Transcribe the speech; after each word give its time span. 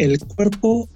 el 0.00 0.18
cuerpo 0.18 0.88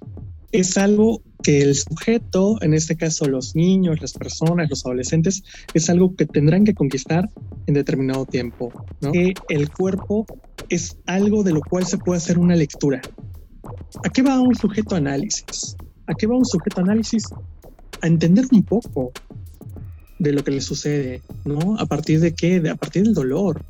es 0.50 0.78
algo 0.78 1.20
que 1.42 1.60
el 1.60 1.74
sujeto, 1.74 2.56
en 2.62 2.72
este 2.72 2.96
caso 2.96 3.26
los 3.28 3.54
niños, 3.54 4.00
las 4.00 4.14
personas, 4.14 4.70
los 4.70 4.86
adolescentes, 4.86 5.42
es 5.74 5.90
algo 5.90 6.16
que 6.16 6.24
tendrán 6.24 6.64
que 6.64 6.72
conquistar 6.72 7.28
en 7.66 7.74
determinado 7.74 8.24
tiempo. 8.24 8.72
Que 9.12 9.34
el 9.50 9.70
cuerpo 9.70 10.24
es 10.70 10.96
algo 11.04 11.42
de 11.42 11.52
lo 11.52 11.60
cual 11.60 11.84
se 11.84 11.98
puede 11.98 12.16
hacer 12.16 12.38
una 12.38 12.56
lectura. 12.56 13.02
¿A 14.02 14.08
qué 14.08 14.22
va 14.22 14.40
un 14.40 14.54
sujeto 14.54 14.96
análisis? 14.96 15.76
¿A 16.06 16.14
qué 16.14 16.26
va 16.26 16.38
un 16.38 16.46
sujeto 16.46 16.80
análisis? 16.80 17.24
A 18.00 18.06
entender 18.06 18.46
un 18.52 18.62
poco 18.62 19.12
de 20.18 20.32
lo 20.32 20.42
que 20.42 20.50
le 20.50 20.62
sucede, 20.62 21.20
¿no? 21.44 21.76
¿A 21.78 21.84
partir 21.84 22.20
de 22.20 22.32
qué? 22.32 22.62
a 22.70 22.74
partir 22.74 23.02
del 23.02 23.12
dolor. 23.12 23.62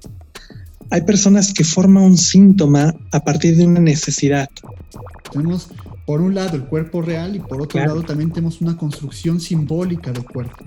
Hay 0.90 1.00
personas 1.00 1.52
que 1.52 1.64
forman 1.64 2.04
un 2.04 2.18
síntoma 2.18 2.94
a 3.10 3.24
partir 3.24 3.56
de 3.56 3.66
una 3.66 3.80
necesidad. 3.80 4.48
Tenemos 5.34 5.68
por 6.06 6.20
un 6.20 6.32
lado 6.32 6.56
el 6.56 6.64
cuerpo 6.64 7.02
real 7.02 7.34
y 7.34 7.40
por 7.40 7.60
otro 7.60 7.80
lado 7.80 8.04
también 8.04 8.30
tenemos 8.30 8.60
una 8.60 8.76
construcción 8.76 9.40
simbólica 9.40 10.12
del 10.12 10.24
cuerpo. 10.24 10.64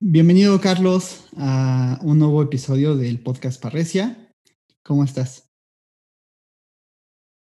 Bienvenido 0.00 0.58
Carlos 0.62 1.28
a 1.36 1.98
un 2.02 2.18
nuevo 2.18 2.42
episodio 2.42 2.96
del 2.96 3.20
podcast 3.20 3.60
Parresia. 3.60 4.32
¿Cómo 4.82 5.04
estás? 5.04 5.50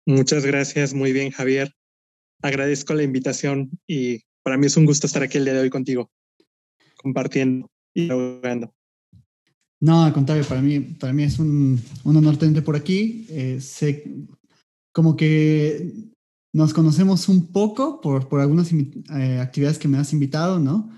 Muchas 0.07 0.47
gracias, 0.47 0.95
muy 0.95 1.13
bien 1.13 1.31
Javier. 1.31 1.75
Agradezco 2.41 2.95
la 2.95 3.03
invitación 3.03 3.71
y 3.87 4.23
para 4.43 4.57
mí 4.57 4.65
es 4.65 4.79
un 4.79 4.87
gusto 4.87 5.07
estar 5.07 5.23
aquí 5.23 5.37
el 5.37 5.45
día 5.45 5.53
de 5.53 5.61
hoy 5.61 5.71
contigo, 5.71 6.11
compartiendo 7.05 7.71
y 7.95 8.09
jugando. 8.09 8.75
No, 9.81 10.05
al 10.05 10.15
contrario, 10.15 10.45
para 10.49 10.63
mí, 10.63 10.81
para 10.81 11.13
mí 11.13 11.25
es 11.25 11.39
un, 11.39 11.79
un 12.05 12.17
honor 12.17 12.39
tenerte 12.39 12.63
por 12.63 12.75
aquí. 12.75 13.27
Eh, 13.29 13.61
sé 13.61 14.17
como 14.93 15.15
que 15.15 15.93
nos 16.55 16.73
conocemos 16.73 17.29
un 17.29 17.53
poco 17.53 18.01
por, 18.01 18.27
por 18.29 18.41
algunas 18.41 18.73
eh, 18.73 19.39
actividades 19.39 19.79
que 19.79 19.89
me 19.89 19.99
has 19.99 20.13
invitado, 20.15 20.59
¿no? 20.59 20.91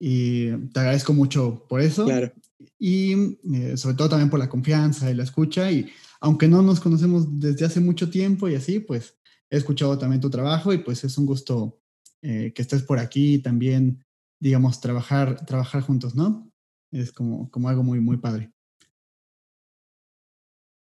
Y 0.00 0.50
te 0.72 0.80
agradezco 0.80 1.12
mucho 1.12 1.66
por 1.68 1.82
eso. 1.82 2.06
Claro. 2.06 2.32
Y 2.78 3.36
eh, 3.52 3.76
sobre 3.76 3.96
todo 3.96 4.08
también 4.08 4.30
por 4.30 4.38
la 4.38 4.48
confianza 4.48 5.10
y 5.10 5.14
la 5.14 5.24
escucha. 5.24 5.70
Y 5.70 5.90
aunque 6.22 6.48
no 6.48 6.62
nos 6.62 6.80
conocemos 6.80 7.38
desde 7.38 7.66
hace 7.66 7.80
mucho 7.80 8.08
tiempo 8.08 8.48
y 8.48 8.54
así, 8.54 8.80
pues 8.80 9.18
he 9.50 9.58
escuchado 9.58 9.98
también 9.98 10.22
tu 10.22 10.30
trabajo 10.30 10.72
y 10.72 10.78
pues 10.78 11.04
es 11.04 11.18
un 11.18 11.26
gusto 11.26 11.76
que 12.22 12.52
estés 12.54 12.82
por 12.82 12.98
aquí 12.98 13.38
también 13.38 14.04
digamos, 14.40 14.80
trabajar, 14.80 15.44
trabajar 15.44 15.82
juntos, 15.82 16.14
¿no? 16.14 16.50
Es 16.90 17.12
como, 17.12 17.50
como 17.50 17.68
algo 17.68 17.82
muy, 17.82 18.00
muy 18.00 18.16
padre. 18.16 18.50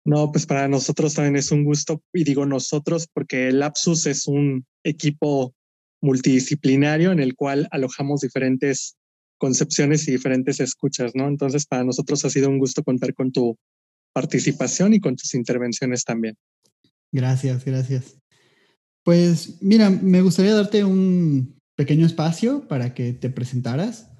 No, 0.05 0.31
pues 0.31 0.45
para 0.45 0.67
nosotros 0.67 1.13
también 1.13 1.37
es 1.37 1.51
un 1.51 1.63
gusto, 1.63 2.01
y 2.11 2.25
digo 2.25 2.45
nosotros 2.45 3.07
porque 3.13 3.47
el 3.47 3.59
Lapsus 3.59 4.05
es 4.05 4.27
un 4.27 4.65
equipo 4.83 5.55
multidisciplinario 6.01 7.13
en 7.13 7.21
el 7.21 7.35
cual 7.35 7.69
alojamos 7.71 8.19
diferentes 8.19 8.97
concepciones 9.37 10.07
y 10.07 10.11
diferentes 10.11 10.59
escuchas, 10.59 11.13
¿no? 11.15 11.27
Entonces, 11.27 11.65
para 11.65 11.85
nosotros 11.85 12.25
ha 12.25 12.29
sido 12.29 12.49
un 12.49 12.59
gusto 12.59 12.83
contar 12.83 13.13
con 13.13 13.31
tu 13.31 13.57
participación 14.13 14.93
y 14.93 14.99
con 14.99 15.15
tus 15.15 15.33
intervenciones 15.33 16.03
también. 16.03 16.35
Gracias, 17.11 17.63
gracias. 17.63 18.17
Pues 19.03 19.61
mira, 19.61 19.89
me 19.89 20.21
gustaría 20.21 20.53
darte 20.53 20.83
un, 20.83 21.59
pequeño 21.75 22.05
espacio 22.05 22.67
para 22.67 22.93
que 22.93 23.13
te 23.13 23.29
presentaras, 23.29 24.11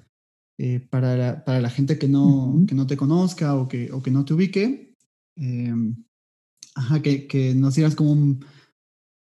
eh, 0.58 0.80
para, 0.80 1.16
la, 1.16 1.44
para, 1.44 1.60
la, 1.60 1.70
gente 1.70 1.98
que 1.98 2.08
no, 2.08 2.64
que 2.68 2.74
no 2.74 2.86
te 2.86 2.96
conozca 2.96 3.56
o 3.56 3.68
que, 3.68 3.90
o 3.92 4.02
que 4.02 4.10
no 4.10 4.24
te 4.24 4.34
ubique. 4.34 4.94
Em, 5.36 6.04
ajá, 6.74 7.02
que, 7.02 7.26
que, 7.26 7.54
nos 7.54 7.74
dieras 7.74 7.96
como 7.96 8.12
un, 8.12 8.44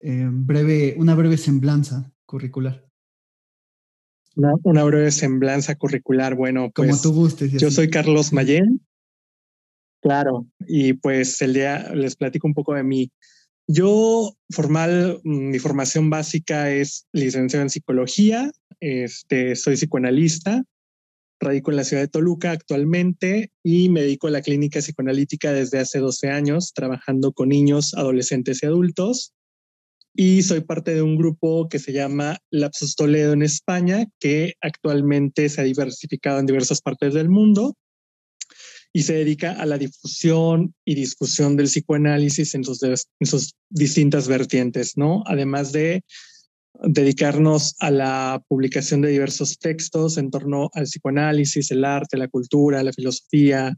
em, 0.01 0.45
breve, 0.45 0.95
una 0.97 1.15
breve 1.15 1.37
semblanza 1.37 2.11
curricular. 2.25 2.85
Una, 4.35 4.83
breve 4.83 5.11
semblanza 5.11 5.75
curricular, 5.75 6.35
bueno, 6.35 6.71
pues. 6.73 6.89
Como 6.89 7.01
tú 7.01 7.13
gustes. 7.13 7.51
Yo 7.51 7.69
soy 7.69 7.89
Carlos 7.89 8.31
Mayén. 8.31 8.81
Claro, 10.01 10.47
y 10.67 10.93
pues 10.93 11.41
el 11.41 11.53
día 11.53 11.93
les 11.93 12.15
platico 12.15 12.47
un 12.47 12.53
poco 12.53 12.73
de 12.73 12.83
mí. 12.83 13.11
Yo, 13.73 14.35
formal, 14.49 15.21
mi 15.23 15.57
formación 15.57 16.09
básica 16.09 16.69
es 16.69 17.07
licenciado 17.13 17.63
en 17.63 17.69
psicología, 17.69 18.51
este, 18.81 19.55
soy 19.55 19.75
psicoanalista, 19.75 20.65
radico 21.39 21.71
en 21.71 21.77
la 21.77 21.85
ciudad 21.85 22.03
de 22.03 22.09
Toluca 22.09 22.51
actualmente 22.51 23.49
y 23.63 23.87
me 23.87 24.01
dedico 24.01 24.27
a 24.27 24.31
la 24.31 24.41
clínica 24.41 24.81
psicoanalítica 24.81 25.53
desde 25.53 25.79
hace 25.79 25.99
12 25.99 26.29
años, 26.29 26.73
trabajando 26.73 27.31
con 27.31 27.47
niños, 27.47 27.93
adolescentes 27.93 28.61
y 28.61 28.65
adultos. 28.65 29.31
Y 30.13 30.41
soy 30.41 30.59
parte 30.59 30.93
de 30.93 31.01
un 31.01 31.15
grupo 31.15 31.69
que 31.69 31.79
se 31.79 31.93
llama 31.93 32.39
Lapsus 32.49 32.97
Toledo 32.97 33.31
en 33.31 33.41
España, 33.41 34.05
que 34.19 34.55
actualmente 34.59 35.47
se 35.47 35.61
ha 35.61 35.63
diversificado 35.63 36.39
en 36.39 36.45
diversas 36.45 36.81
partes 36.81 37.13
del 37.13 37.29
mundo 37.29 37.77
y 38.93 39.03
se 39.03 39.13
dedica 39.13 39.53
a 39.53 39.65
la 39.65 39.77
difusión 39.77 40.73
y 40.85 40.95
discusión 40.95 41.55
del 41.55 41.67
psicoanálisis 41.67 42.55
en 42.55 42.63
sus, 42.63 43.55
distintas 43.69 44.27
vertientes, 44.27 44.97
¿no? 44.97 45.23
Además 45.27 45.71
de 45.71 46.03
dedicarnos 46.83 47.75
a 47.79 47.91
la 47.91 48.43
publicación 48.47 49.01
de 49.01 49.09
diversos 49.09 49.59
textos 49.59 50.17
en 50.17 50.29
torno 50.29 50.69
al 50.73 50.85
psicoanálisis, 50.85 51.71
el 51.71 51.85
arte, 51.85 52.17
la 52.17 52.27
cultura, 52.27 52.83
la 52.83 52.91
filosofía, 52.91 53.75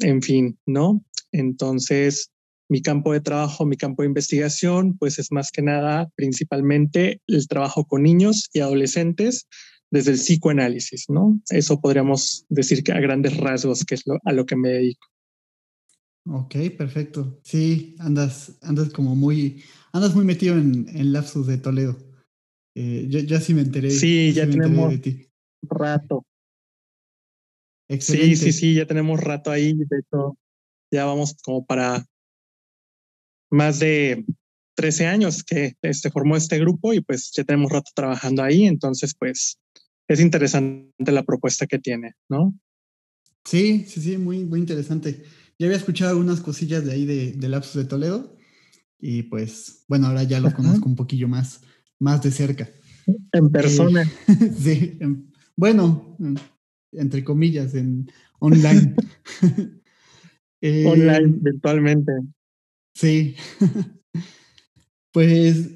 en 0.00 0.20
fin, 0.20 0.58
¿no? 0.66 1.02
Entonces, 1.32 2.30
mi 2.68 2.82
campo 2.82 3.12
de 3.12 3.20
trabajo, 3.20 3.64
mi 3.64 3.76
campo 3.76 4.02
de 4.02 4.08
investigación, 4.08 4.96
pues 4.98 5.18
es 5.18 5.32
más 5.32 5.50
que 5.50 5.62
nada 5.62 6.08
principalmente 6.16 7.20
el 7.26 7.48
trabajo 7.48 7.84
con 7.86 8.02
niños 8.02 8.48
y 8.52 8.60
adolescentes 8.60 9.46
desde 9.90 10.12
el 10.12 10.18
psicoanálisis, 10.18 11.06
¿no? 11.08 11.40
Eso 11.50 11.80
podríamos 11.80 12.46
decir 12.48 12.82
que 12.82 12.92
a 12.92 13.00
grandes 13.00 13.36
rasgos, 13.36 13.84
que 13.84 13.96
es 13.96 14.04
a 14.24 14.32
lo 14.32 14.46
que 14.46 14.56
me 14.56 14.68
dedico. 14.70 15.06
Ok, 16.26 16.54
perfecto. 16.76 17.40
Sí, 17.42 17.96
andas, 17.98 18.58
andas 18.62 18.90
como 18.90 19.16
muy, 19.16 19.62
andas 19.92 20.14
muy 20.14 20.24
metido 20.24 20.56
en, 20.56 20.86
en 20.88 21.12
lapsus 21.12 21.46
de 21.46 21.58
Toledo. 21.58 21.96
Eh, 22.76 23.06
yo, 23.08 23.18
ya 23.20 23.40
sí 23.40 23.54
me 23.54 23.62
enteré. 23.62 23.90
Sí, 23.90 24.32
ya 24.32 24.48
tenemos 24.48 24.94
rato. 25.62 26.24
Excelente. 27.88 28.36
Sí, 28.36 28.52
sí, 28.52 28.52
sí, 28.52 28.74
ya 28.74 28.86
tenemos 28.86 29.20
rato 29.20 29.50
ahí. 29.50 29.74
De 29.74 29.98
hecho, 29.98 30.36
ya 30.92 31.04
vamos 31.04 31.34
como 31.42 31.66
para 31.66 32.06
más 33.50 33.80
de 33.80 34.24
13 34.80 35.06
años 35.06 35.44
que 35.44 35.76
este, 35.82 36.10
formó 36.10 36.38
este 36.38 36.58
grupo 36.58 36.94
y 36.94 37.02
pues 37.02 37.30
ya 37.36 37.44
tenemos 37.44 37.70
rato 37.70 37.90
trabajando 37.94 38.42
ahí. 38.42 38.64
Entonces, 38.64 39.14
pues 39.14 39.58
es 40.08 40.20
interesante 40.20 41.12
la 41.12 41.22
propuesta 41.22 41.66
que 41.66 41.78
tiene, 41.78 42.14
¿no? 42.30 42.58
Sí, 43.44 43.84
sí, 43.86 44.00
sí, 44.00 44.16
muy, 44.16 44.42
muy 44.46 44.58
interesante. 44.58 45.22
Ya 45.58 45.66
había 45.66 45.76
escuchado 45.76 46.12
algunas 46.12 46.40
cosillas 46.40 46.86
de 46.86 46.92
ahí 46.92 47.04
de, 47.04 47.32
de 47.32 47.48
Lapsus 47.50 47.74
de 47.74 47.84
Toledo 47.84 48.34
y 48.98 49.24
pues, 49.24 49.84
bueno, 49.86 50.06
ahora 50.06 50.22
ya 50.22 50.40
lo 50.40 50.50
conozco 50.54 50.88
un 50.88 50.96
poquillo 50.96 51.28
más, 51.28 51.60
más 51.98 52.22
de 52.22 52.30
cerca. 52.30 52.70
En 53.32 53.50
persona. 53.50 54.10
sí, 54.58 54.98
bueno, 55.56 56.16
entre 56.92 57.22
comillas, 57.22 57.74
en 57.74 58.10
online. 58.38 58.96
online, 60.62 61.18
eh, 61.18 61.38
virtualmente. 61.42 62.12
Sí. 62.94 63.36
Pues 65.12 65.70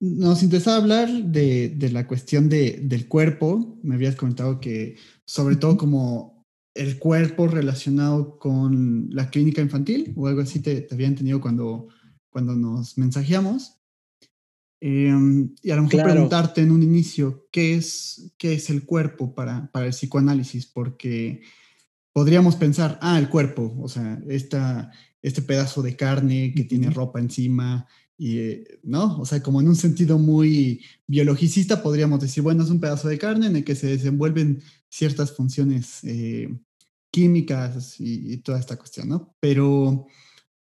nos 0.00 0.42
interesa 0.42 0.76
hablar 0.76 1.08
de, 1.08 1.70
de 1.70 1.90
la 1.90 2.06
cuestión 2.06 2.48
de, 2.48 2.78
del 2.82 3.08
cuerpo. 3.08 3.78
Me 3.82 3.96
habías 3.96 4.16
comentado 4.16 4.60
que 4.60 4.96
sobre 5.24 5.56
todo 5.56 5.76
como 5.76 6.38
el 6.74 6.98
cuerpo 6.98 7.48
relacionado 7.48 8.38
con 8.38 9.08
la 9.10 9.30
clínica 9.30 9.60
infantil 9.60 10.12
o 10.16 10.28
algo 10.28 10.42
así 10.42 10.60
te, 10.60 10.86
había 10.90 11.08
entendido 11.08 11.40
cuando, 11.40 11.88
cuando 12.30 12.54
nos 12.54 12.96
mensajeamos. 12.96 13.74
Em, 14.80 15.56
y 15.60 15.72
a 15.72 15.76
lo 15.76 15.82
mejor 15.82 16.04
preguntarte 16.04 16.60
en 16.60 16.70
un 16.70 16.84
inicio, 16.84 17.48
¿qué 17.50 17.74
es, 17.74 18.32
qué 18.38 18.54
es 18.54 18.70
el 18.70 18.84
cuerpo 18.84 19.34
para, 19.34 19.72
para 19.72 19.86
el 19.86 19.92
psicoanálisis? 19.92 20.66
Porque 20.66 21.42
podríamos 22.12 22.54
pensar, 22.54 22.96
ah, 23.02 23.18
el 23.18 23.28
cuerpo, 23.28 23.76
o 23.80 23.88
sea, 23.88 24.22
esta, 24.28 24.92
este 25.20 25.42
pedazo 25.42 25.82
de 25.82 25.96
carne 25.96 26.52
que 26.54 26.62
tiene 26.62 26.90
ropa 26.90 27.18
encima, 27.18 27.88
y, 28.18 28.38
eh, 28.40 28.80
¿no? 28.82 29.18
O 29.20 29.24
sea, 29.24 29.40
como 29.42 29.60
en 29.60 29.68
un 29.68 29.76
sentido 29.76 30.18
muy 30.18 30.84
biologicista 31.06 31.82
podríamos 31.82 32.20
decir, 32.20 32.42
bueno, 32.42 32.64
es 32.64 32.70
un 32.70 32.80
pedazo 32.80 33.08
de 33.08 33.16
carne 33.16 33.46
en 33.46 33.56
el 33.56 33.64
que 33.64 33.76
se 33.76 33.86
desenvuelven 33.86 34.60
ciertas 34.90 35.32
funciones 35.32 36.02
eh, 36.02 36.52
químicas 37.12 37.94
y, 38.00 38.36
toda 38.38 38.58
esta 38.58 38.76
cuestión, 38.76 39.08
¿no? 39.08 39.34
Pero 39.40 40.06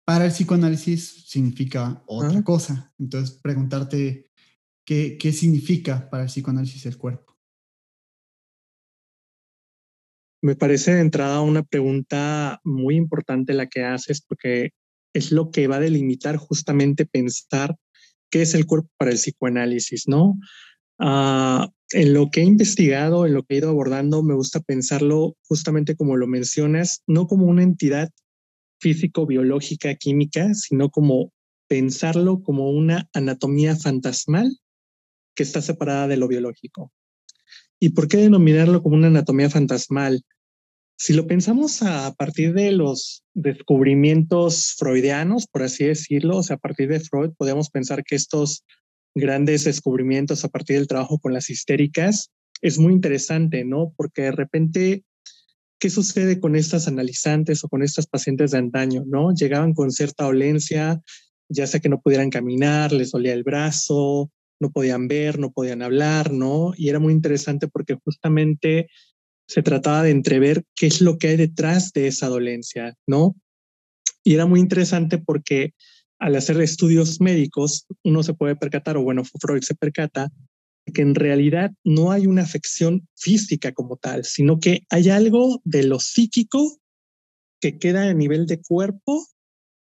para 0.05 0.25
el 0.25 0.33
psicoanálisis 0.33 1.25
significa 1.29 2.03
otra 2.07 2.43
cosa. 2.43 2.93
Entonces, 2.99 3.39
preguntarte 3.43 4.31
qué, 4.85 5.19
qué 5.21 5.33
significa 5.33 6.09
para 6.09 6.25
el 6.25 6.31
psicoanálisis 6.31 6.87
el 6.87 6.97
cuerpo. 6.97 7.37
Me 10.43 10.57
parece 10.57 10.95
de 10.95 11.03
entrada 11.03 11.41
una 11.43 11.63
pregunta 11.63 12.61
muy 12.65 12.97
importante 12.97 13.53
la 13.53 13.69
que 13.69 13.85
haces 13.85 14.23
porque 14.23 14.71
es 15.13 15.33
lo 15.33 15.51
que 15.51 15.67
va 15.67 15.77
a 15.77 15.81
delimitar 15.81 16.37
justamente 16.37 17.07
pensar 17.07 17.77
qué 18.31 18.43
es 18.43 18.55
el 18.55 18.67
cuerpo 18.67 18.89
para 18.97 19.11
el 19.11 19.19
psicoanálisis, 19.19 20.09
¿no? 20.09 20.39
Ah, 20.99 21.69
en 21.91 22.15
lo 22.15 22.31
que 22.31 22.41
he 22.41 22.45
investigado, 22.45 23.27
en 23.27 23.35
lo 23.35 23.43
que 23.43 23.55
he 23.55 23.59
ido 23.59 23.69
abordando, 23.69 24.23
me 24.23 24.35
gusta 24.35 24.61
pensarlo 24.61 25.37
justamente 25.43 25.95
como 25.95 26.17
lo 26.17 26.27
mencionas, 26.27 27.03
no 27.07 27.27
como 27.27 27.47
una 27.47 27.63
entidad 27.63 28.11
físico-biológica, 28.81 29.95
química, 29.95 30.55
sino 30.55 30.91
como 30.91 31.33
pensarlo 31.69 32.43
como 32.43 32.71
una 32.71 33.09
anatomía 33.13 33.77
fantasmal 33.77 34.59
que 35.35 35.43
está 35.43 35.63
separada 35.63 36.09
de 36.09 36.17
lo 36.17 36.29
biológico. 36.29 36.93
¿Y 37.79 37.91
por 37.91 38.09
qué 38.09 38.19
denominarlo 38.19 38.83
como 38.83 38.97
una 38.97 39.09
anatomía 39.09 39.51
fantasmal? 39.51 40.23
Si 40.97 41.15
lo 41.15 41.27
pensamos 41.27 41.83
a 41.83 42.15
partir 42.15 42.55
de 42.55 42.73
los 42.73 43.25
descubrimientos 43.35 44.75
freudianos, 44.79 45.47
por 45.47 45.63
así 45.63 45.85
decirlo, 45.85 46.39
o 46.39 46.43
sea, 46.43 46.57
a 46.57 46.61
partir 46.61 46.89
de 46.89 47.01
Freud, 47.01 47.33
podemos 47.37 47.71
pensar 47.71 48.05
que 48.05 48.15
estos 48.15 48.65
grandes 49.15 49.65
descubrimientos 49.65 50.45
a 50.45 50.49
partir 50.49 50.77
del 50.77 50.87
trabajo 50.87 51.19
con 51.19 51.33
las 51.33 51.51
histéricas 51.51 52.31
es 52.61 52.79
muy 52.79 52.93
interesante, 52.93 53.65
¿no? 53.65 53.93
Porque 53.97 54.23
de 54.23 54.33
repente, 54.33 55.05
¿qué 55.81 55.91
sucede 55.91 56.39
con 56.39 56.55
estas 56.55 56.87
analizantes 56.87 57.65
o 57.65 57.69
con 57.69 57.83
estas 57.83 58.07
pacientes 58.07 58.53
de 58.53 58.59
antaño, 58.59 59.03
¿no? 59.07 59.35
Llegaban 59.35 59.75
con 59.75 59.91
cierta 59.91 60.25
dolencia, 60.25 61.01
ya 61.49 61.67
sea 61.67 61.81
que 61.81 61.89
no 61.89 62.01
pudieran 62.01 62.31
caminar, 62.31 62.93
les 62.93 63.11
dolía 63.11 63.35
el 63.35 63.43
brazo, 63.43 64.31
no 64.61 64.71
podían 64.71 65.09
ver, 65.09 65.41
no 65.41 65.51
podían 65.51 65.83
hablar, 65.83 66.33
¿no? 66.33 66.73
Y 66.77 66.89
era 66.89 67.01
muy 67.01 67.13
interesante 67.13 67.67
porque 67.67 67.99
justamente 68.05 68.89
se 69.53 69.63
trataba 69.63 70.03
de 70.03 70.11
entrever 70.11 70.65
qué 70.75 70.87
es 70.87 71.03
lo 71.03 71.19
que 71.19 71.29
hay 71.29 71.37
detrás 71.37 71.93
de 71.93 72.07
esa 72.07 72.29
dolencia, 72.29 72.97
¿no? 73.07 73.37
Y 74.25 74.33
era 74.33 74.47
muy 74.47 74.61
interesante 74.61 75.19
porque 75.19 75.75
al 76.19 76.37
hacer 76.37 76.59
estudios 76.63 77.21
médicos, 77.21 77.85
uno 78.03 78.23
se 78.23 78.33
puede 78.33 78.57
percatar, 78.57 78.97
o 78.97 79.03
bueno, 79.03 79.25
Freud 79.25 79.61
se 79.61 79.75
percata, 79.75 80.31
que 80.95 81.03
en 81.03 81.15
realidad 81.15 81.71
no 81.85 82.13
hay 82.13 82.27
una 82.27 82.43
afección 82.43 83.07
física 83.15 83.73
como 83.73 83.99
tal, 83.99 84.25
sino 84.25 84.59
que 84.59 84.87
hay 84.89 85.11
algo 85.11 85.61
de 85.65 85.83
lo 85.83 86.01
psíquico 86.01 86.79
que 87.61 87.79
queda 87.79 88.09
a 88.09 88.15
nivel 88.15 88.47
de 88.47 88.59
cuerpo 88.59 89.27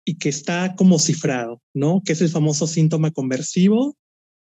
y 0.04 0.18
que 0.18 0.30
está 0.30 0.74
como 0.74 0.98
cifrado, 0.98 1.62
¿no? 1.72 2.02
Que 2.04 2.14
es 2.14 2.20
el 2.22 2.28
famoso 2.28 2.66
síntoma 2.66 3.12
conversivo, 3.12 3.96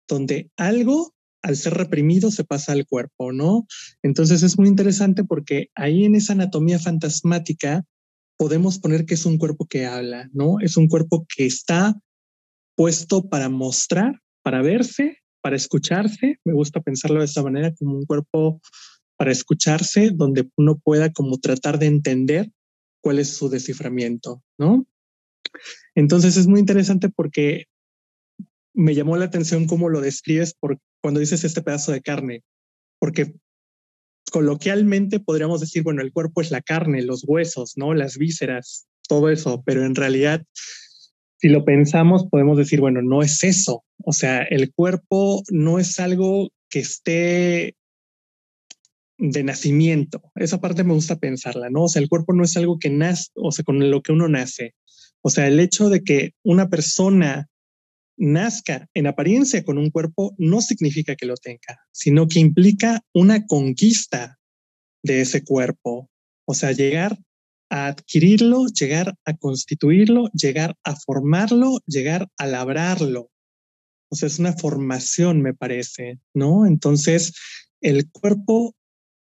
donde 0.08 0.50
algo 0.56 1.14
al 1.42 1.56
ser 1.56 1.74
reprimido 1.74 2.32
se 2.32 2.44
pasa 2.44 2.72
al 2.72 2.86
cuerpo, 2.86 3.32
¿no? 3.32 3.66
Entonces 4.04 4.44
es 4.44 4.58
muy 4.58 4.68
interesante 4.68 5.24
porque 5.24 5.70
ahí 5.76 6.06
en 6.06 6.16
esa 6.16 6.34
anatomía 6.34 6.80
fantasmática 6.80 7.84
podemos 8.38 8.80
poner 8.80 9.06
que 9.06 9.16
es 9.16 9.26
un 9.26 9.38
cuerpo 9.38 9.66
que 9.66 9.86
habla, 9.86 10.30
¿no? 10.34 10.60
Es 10.60 10.78
un 10.78 10.88
cuerpo 10.88 11.26
que 11.36 11.46
está 11.46 12.00
puesto 12.76 13.30
para 13.30 13.50
mostrar, 13.50 14.20
para 14.44 14.62
verse, 14.62 15.18
para 15.42 15.56
escucharse. 15.56 16.40
Me 16.44 16.54
gusta 16.54 16.82
pensarlo 16.82 17.20
de 17.20 17.26
esta 17.26 17.44
manera 17.44 17.74
como 17.76 17.96
un 17.96 18.06
cuerpo 18.06 18.62
para 19.18 19.32
escucharse, 19.32 20.12
donde 20.12 20.50
uno 20.58 20.80
pueda 20.80 21.12
como 21.12 21.38
tratar 21.38 21.78
de 21.78 21.86
entender 21.88 22.52
cuál 23.02 23.20
es 23.20 23.36
su 23.36 23.50
desciframiento, 23.50 24.42
¿no? 24.58 24.88
Entonces 25.96 26.38
es 26.38 26.48
muy 26.48 26.60
interesante 26.60 27.10
porque 27.10 27.66
me 28.74 28.96
llamó 28.96 29.18
la 29.18 29.26
atención 29.26 29.68
cómo 29.68 29.90
lo 29.90 30.02
describes 30.02 30.54
por 30.54 30.78
cuando 31.02 31.20
dices 31.20 31.44
este 31.44 31.62
pedazo 31.62 31.92
de 31.92 32.02
carne, 32.02 32.44
porque 33.00 33.34
coloquialmente 34.32 35.20
podríamos 35.20 35.60
decir, 35.60 35.84
bueno, 35.84 36.02
el 36.02 36.14
cuerpo 36.14 36.42
es 36.42 36.52
la 36.52 36.62
carne, 36.62 37.02
los 37.02 37.24
huesos, 37.28 37.74
¿no? 37.76 37.94
Las 37.94 38.18
vísceras, 38.18 38.88
todo 39.08 39.30
eso, 39.30 39.62
pero 39.66 39.86
en 39.86 39.96
realidad, 39.96 40.44
si 41.38 41.50
lo 41.50 41.66
pensamos, 41.66 42.28
podemos 42.30 42.58
decir, 42.58 42.80
bueno, 42.80 43.02
no 43.02 43.24
es 43.24 43.44
eso. 43.44 43.84
O 44.04 44.14
sea, 44.14 44.44
el 44.44 44.72
cuerpo 44.74 45.44
no 45.50 45.80
es 45.80 46.00
algo 46.00 46.50
que 46.70 46.80
esté 46.80 47.76
de 49.18 49.44
nacimiento. 49.44 50.32
Esa 50.36 50.62
parte 50.62 50.84
me 50.84 50.94
gusta 50.94 51.18
pensarla, 51.20 51.70
¿no? 51.70 51.84
O 51.84 51.88
sea, 51.88 52.02
el 52.02 52.10
cuerpo 52.10 52.34
no 52.34 52.44
es 52.44 52.56
algo 52.58 52.80
que 52.80 52.90
nace, 52.90 53.30
o 53.36 53.52
sea, 53.52 53.64
con 53.64 53.92
lo 53.92 54.02
que 54.02 54.14
uno 54.14 54.28
nace. 54.28 54.74
O 55.22 55.30
sea, 55.30 55.48
el 55.48 55.60
hecho 55.60 55.90
de 55.90 56.04
que 56.04 56.32
una 56.44 56.70
persona 56.70 57.48
nazca 58.22 58.88
en 58.94 59.08
apariencia 59.08 59.64
con 59.64 59.80
un 59.80 59.90
cuerpo 59.90 60.36
no 60.38 60.62
significa 60.62 61.16
que 61.16 61.26
lo 61.26 61.36
tenga, 61.36 61.80
sino 61.92 62.28
que 62.28 62.40
implica 62.40 63.02
una 63.14 63.48
conquista 63.48 64.40
de 65.04 65.22
ese 65.22 65.44
cuerpo. 65.44 66.10
O 66.46 66.54
sea, 66.54 66.72
llegar 66.72 67.18
a 67.72 67.88
adquirirlo, 67.88 68.68
llegar 68.68 69.16
a 69.26 69.36
constituirlo, 69.36 70.30
llegar 70.34 70.78
a 70.84 70.96
formarlo, 70.96 71.80
llegar 71.88 72.28
a 72.38 72.46
labrarlo. 72.46 73.32
O 74.10 74.16
sea, 74.16 74.28
es 74.28 74.38
una 74.38 74.54
formación, 74.54 75.42
me 75.42 75.56
parece, 75.56 76.20
¿no? 76.34 76.68
Entonces, 76.68 77.34
el 77.82 78.12
cuerpo 78.12 78.76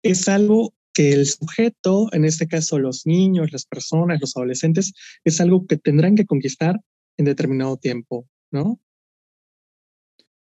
es 0.04 0.28
algo 0.28 0.74
que 0.94 1.14
el 1.14 1.28
sujeto, 1.28 2.10
en 2.12 2.26
este 2.26 2.48
caso 2.48 2.78
los 2.78 3.06
niños, 3.06 3.54
las 3.54 3.66
personas, 3.66 4.20
los 4.20 4.36
adolescentes, 4.36 4.92
es 5.24 5.40
algo 5.40 5.66
que 5.66 5.78
tendrán 5.78 6.16
que 6.16 6.26
conquistar 6.26 6.82
en 7.18 7.26
determinado 7.26 7.78
tiempo, 7.78 8.28
¿no? 8.52 8.80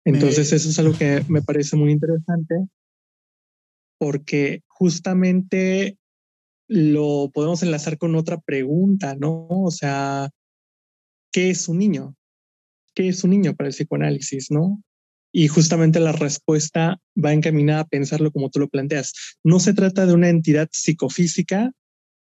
Entonces 0.05 0.51
eso 0.53 0.69
es 0.69 0.79
algo 0.79 0.97
que 0.97 1.23
me 1.27 1.41
parece 1.41 1.75
muy 1.75 1.91
interesante 1.91 2.67
porque 3.99 4.63
justamente 4.67 5.97
lo 6.67 7.29
podemos 7.33 7.61
enlazar 7.63 7.97
con 7.97 8.15
otra 8.15 8.39
pregunta, 8.39 9.15
¿no? 9.15 9.47
O 9.49 9.71
sea, 9.71 10.29
¿qué 11.31 11.49
es 11.49 11.67
un 11.67 11.79
niño? 11.79 12.15
¿Qué 12.95 13.09
es 13.09 13.23
un 13.23 13.31
niño 13.31 13.55
para 13.55 13.67
el 13.67 13.73
psicoanálisis, 13.73 14.51
no? 14.51 14.81
Y 15.31 15.47
justamente 15.47 15.99
la 15.99 16.11
respuesta 16.11 16.99
va 17.23 17.33
encaminada 17.33 17.81
a 17.81 17.87
pensarlo 17.87 18.31
como 18.31 18.49
tú 18.49 18.59
lo 18.59 18.69
planteas. 18.69 19.13
No 19.43 19.59
se 19.59 19.73
trata 19.73 20.05
de 20.05 20.13
una 20.13 20.29
entidad 20.29 20.69
psicofísica 20.71 21.71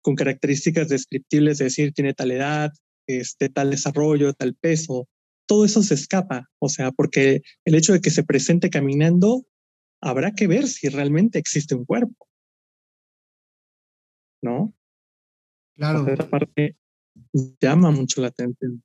con 0.01 0.15
características 0.15 0.89
descriptibles, 0.89 1.59
de 1.59 1.65
decir, 1.65 1.93
tiene 1.93 2.15
tal 2.15 2.31
edad, 2.31 2.73
este, 3.07 3.49
tal 3.49 3.71
desarrollo, 3.71 4.33
tal 4.33 4.55
peso, 4.55 5.07
todo 5.49 5.65
eso 5.65 5.83
se 5.83 5.95
escapa, 5.95 6.49
o 6.61 6.69
sea, 6.69 6.93
porque 6.93 7.43
el 7.65 7.75
hecho 7.75 7.95
de 7.95 8.01
que 8.01 8.11
se 8.11 8.23
presente 8.23 8.69
caminando, 8.71 9.47
habrá 10.01 10.33
que 10.33 10.47
ver 10.47 10.69
si 10.69 10.89
realmente 10.89 11.39
existe 11.39 11.75
un 11.75 11.85
cuerpo. 11.85 12.29
¿No? 14.43 14.73
Claro. 15.75 16.07
esa 16.07 16.29
parte 16.29 16.77
llama 17.61 17.91
mucho 17.91 18.21
la 18.21 18.29
atención. 18.29 18.83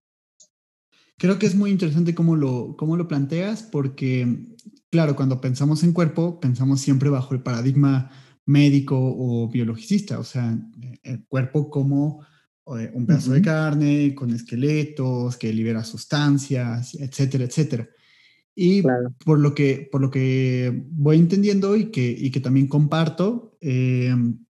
Creo 1.17 1.38
que 1.38 1.46
es 1.46 1.55
muy 1.55 1.70
interesante 1.70 2.15
cómo 2.15 2.36
lo, 2.36 2.75
cómo 2.77 2.98
lo 2.98 3.08
planteas, 3.08 3.62
porque, 3.62 4.55
claro, 4.89 5.15
cuando 5.15 5.41
pensamos 5.41 5.84
en 5.84 5.91
cuerpo, 5.91 6.39
pensamos 6.39 6.82
siempre 6.82 7.10
bajo 7.10 7.34
el 7.34 7.43
paradigma 7.43 8.10
médico 8.46 8.98
o 8.98 9.50
biologicista, 9.50 10.17
o 10.17 10.24
sea, 10.24 10.58
el 11.03 11.25
cuerpo 11.25 11.70
como 11.70 12.25
un 12.65 13.05
pedazo 13.05 13.32
de 13.32 13.41
carne 13.41 14.15
con 14.15 14.34
esqueletos 14.34 15.38
que 15.38 15.51
libera 15.51 15.84
sustancias, 15.84 16.96
etcétera, 16.96 17.43
etcétera. 17.46 17.89
Y 18.55 18.84
por, 19.25 19.39
lo 19.39 19.55
que, 19.55 19.88
por 19.91 20.01
lo 20.01 20.12
que 20.12 20.84
voy 20.91 21.17
entendiendo 21.17 21.75
y 21.75 21.86
que, 21.86 22.15
y 22.17 22.29
que 22.32 22.39
también 22.39 22.67
comparto, 22.67 23.58
em, 23.62 24.46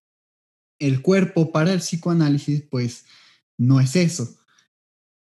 el 0.78 1.00
cuerpo 1.00 1.52
para 1.52 1.72
el 1.72 1.78
psicoanálisis, 1.78 2.62
pues 2.70 3.06
no 3.56 3.80
es 3.80 3.96
eso. 3.96 4.36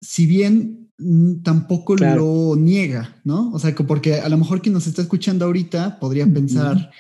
Si 0.02 0.26
bien 0.26 0.92
mm, 0.98 1.44
tampoco 1.44 1.96
lo 1.96 2.56
niega, 2.56 3.22
¿no? 3.24 3.52
O 3.52 3.60
sea, 3.60 3.76
porque 3.76 4.16
a 4.16 4.30
lo 4.30 4.38
mejor 4.38 4.62
quien 4.62 4.74
nos 4.74 4.88
está 4.88 5.02
escuchando 5.04 5.46
ahorita 5.46 6.00
podría 6.00 6.26
pensar 6.26 6.92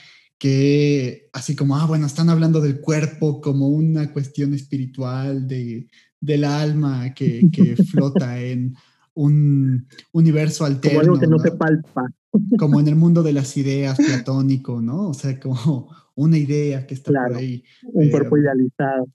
que 0.41 1.29
así 1.33 1.55
como, 1.55 1.77
ah, 1.77 1.86
bueno, 1.86 2.07
están 2.07 2.31
hablando 2.31 2.62
del 2.62 2.81
cuerpo 2.81 3.39
como 3.39 3.67
una 3.67 4.12
cuestión 4.12 4.55
espiritual, 4.55 5.48
de, 5.48 5.88
del 6.19 6.45
alma 6.45 7.13
que, 7.13 7.48
que 7.53 7.75
flota 7.75 8.41
en 8.41 8.75
un 9.13 9.88
universo 10.12 10.65
alterno. 10.65 11.00
Como 11.01 11.12
algo 11.12 11.19
que 11.19 11.27
no, 11.27 11.38
se 11.38 11.51
palpa. 11.51 12.12
Como 12.57 12.79
en 12.79 12.88
el 12.88 12.95
mundo 12.95 13.21
de 13.21 13.33
las 13.33 13.55
ideas 13.55 14.00
platónico, 14.00 14.81
¿no? 14.81 15.10
O 15.10 15.13
sea, 15.13 15.39
como 15.39 15.95
una 16.15 16.39
idea 16.39 16.88
que 16.88 16.95
está 16.95 17.12
por 17.12 17.38
ahí. 17.38 17.63
Un 17.83 18.10
cuerpo 18.10 18.36
eh, 18.36 18.39
idealizado. 18.41 19.10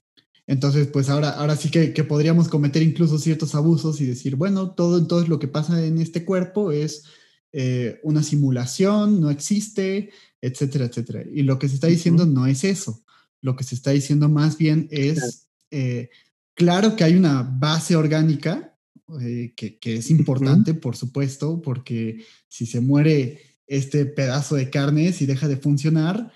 Entonces, 0.45 0.87
pues 0.87 1.09
ahora, 1.09 1.31
ahora 1.31 1.57
sí 1.57 1.69
que, 1.69 1.91
que, 1.91 2.05
podríamos 2.05 2.47
cometer 2.47 2.83
incluso 2.83 3.19
ciertos 3.19 3.53
abusos 3.53 3.99
y 3.99 4.05
decir, 4.05 4.37
bueno, 4.37 4.71
todo 4.71 4.97
entonces 4.97 5.27
lo 5.27 5.39
que 5.39 5.49
pasa 5.49 5.85
en 5.85 5.97
este 5.97 6.23
cuerpo 6.23 6.71
es 6.71 7.03
eh, 7.53 7.99
una 8.03 8.23
simulación, 8.23 9.21
no 9.21 9.31
existe, 9.31 10.11
etcétera, 10.41 10.85
etcétera. 10.85 11.23
Y 11.31 11.43
lo 11.43 11.59
que 11.59 11.67
se 11.67 11.75
está 11.75 11.87
diciendo 11.87 12.25
no 12.25 12.45
es 12.47 12.63
eso. 12.63 13.03
Lo 13.41 13.55
que 13.55 13.63
se 13.63 13.75
está 13.75 13.91
diciendo 13.91 14.29
más 14.29 14.57
bien 14.57 14.87
es, 14.91 15.47
eh, 15.71 16.09
claro 16.53 16.95
que 16.95 17.03
hay 17.03 17.15
una 17.15 17.43
base 17.43 17.95
orgánica 17.95 18.75
eh, 19.21 19.53
que, 19.55 19.95
es 19.95 20.09
importante, 20.09 20.73
por 20.73 20.95
supuesto, 20.95 21.61
porque 21.61 22.25
si 22.47 22.65
se 22.65 22.81
muere 22.81 23.41
este 23.67 24.05
pedazo 24.05 24.55
de 24.55 24.69
carne, 24.69 25.13
si 25.13 25.25
deja 25.25 25.47
de 25.47 25.57
funcionar, 25.57 26.31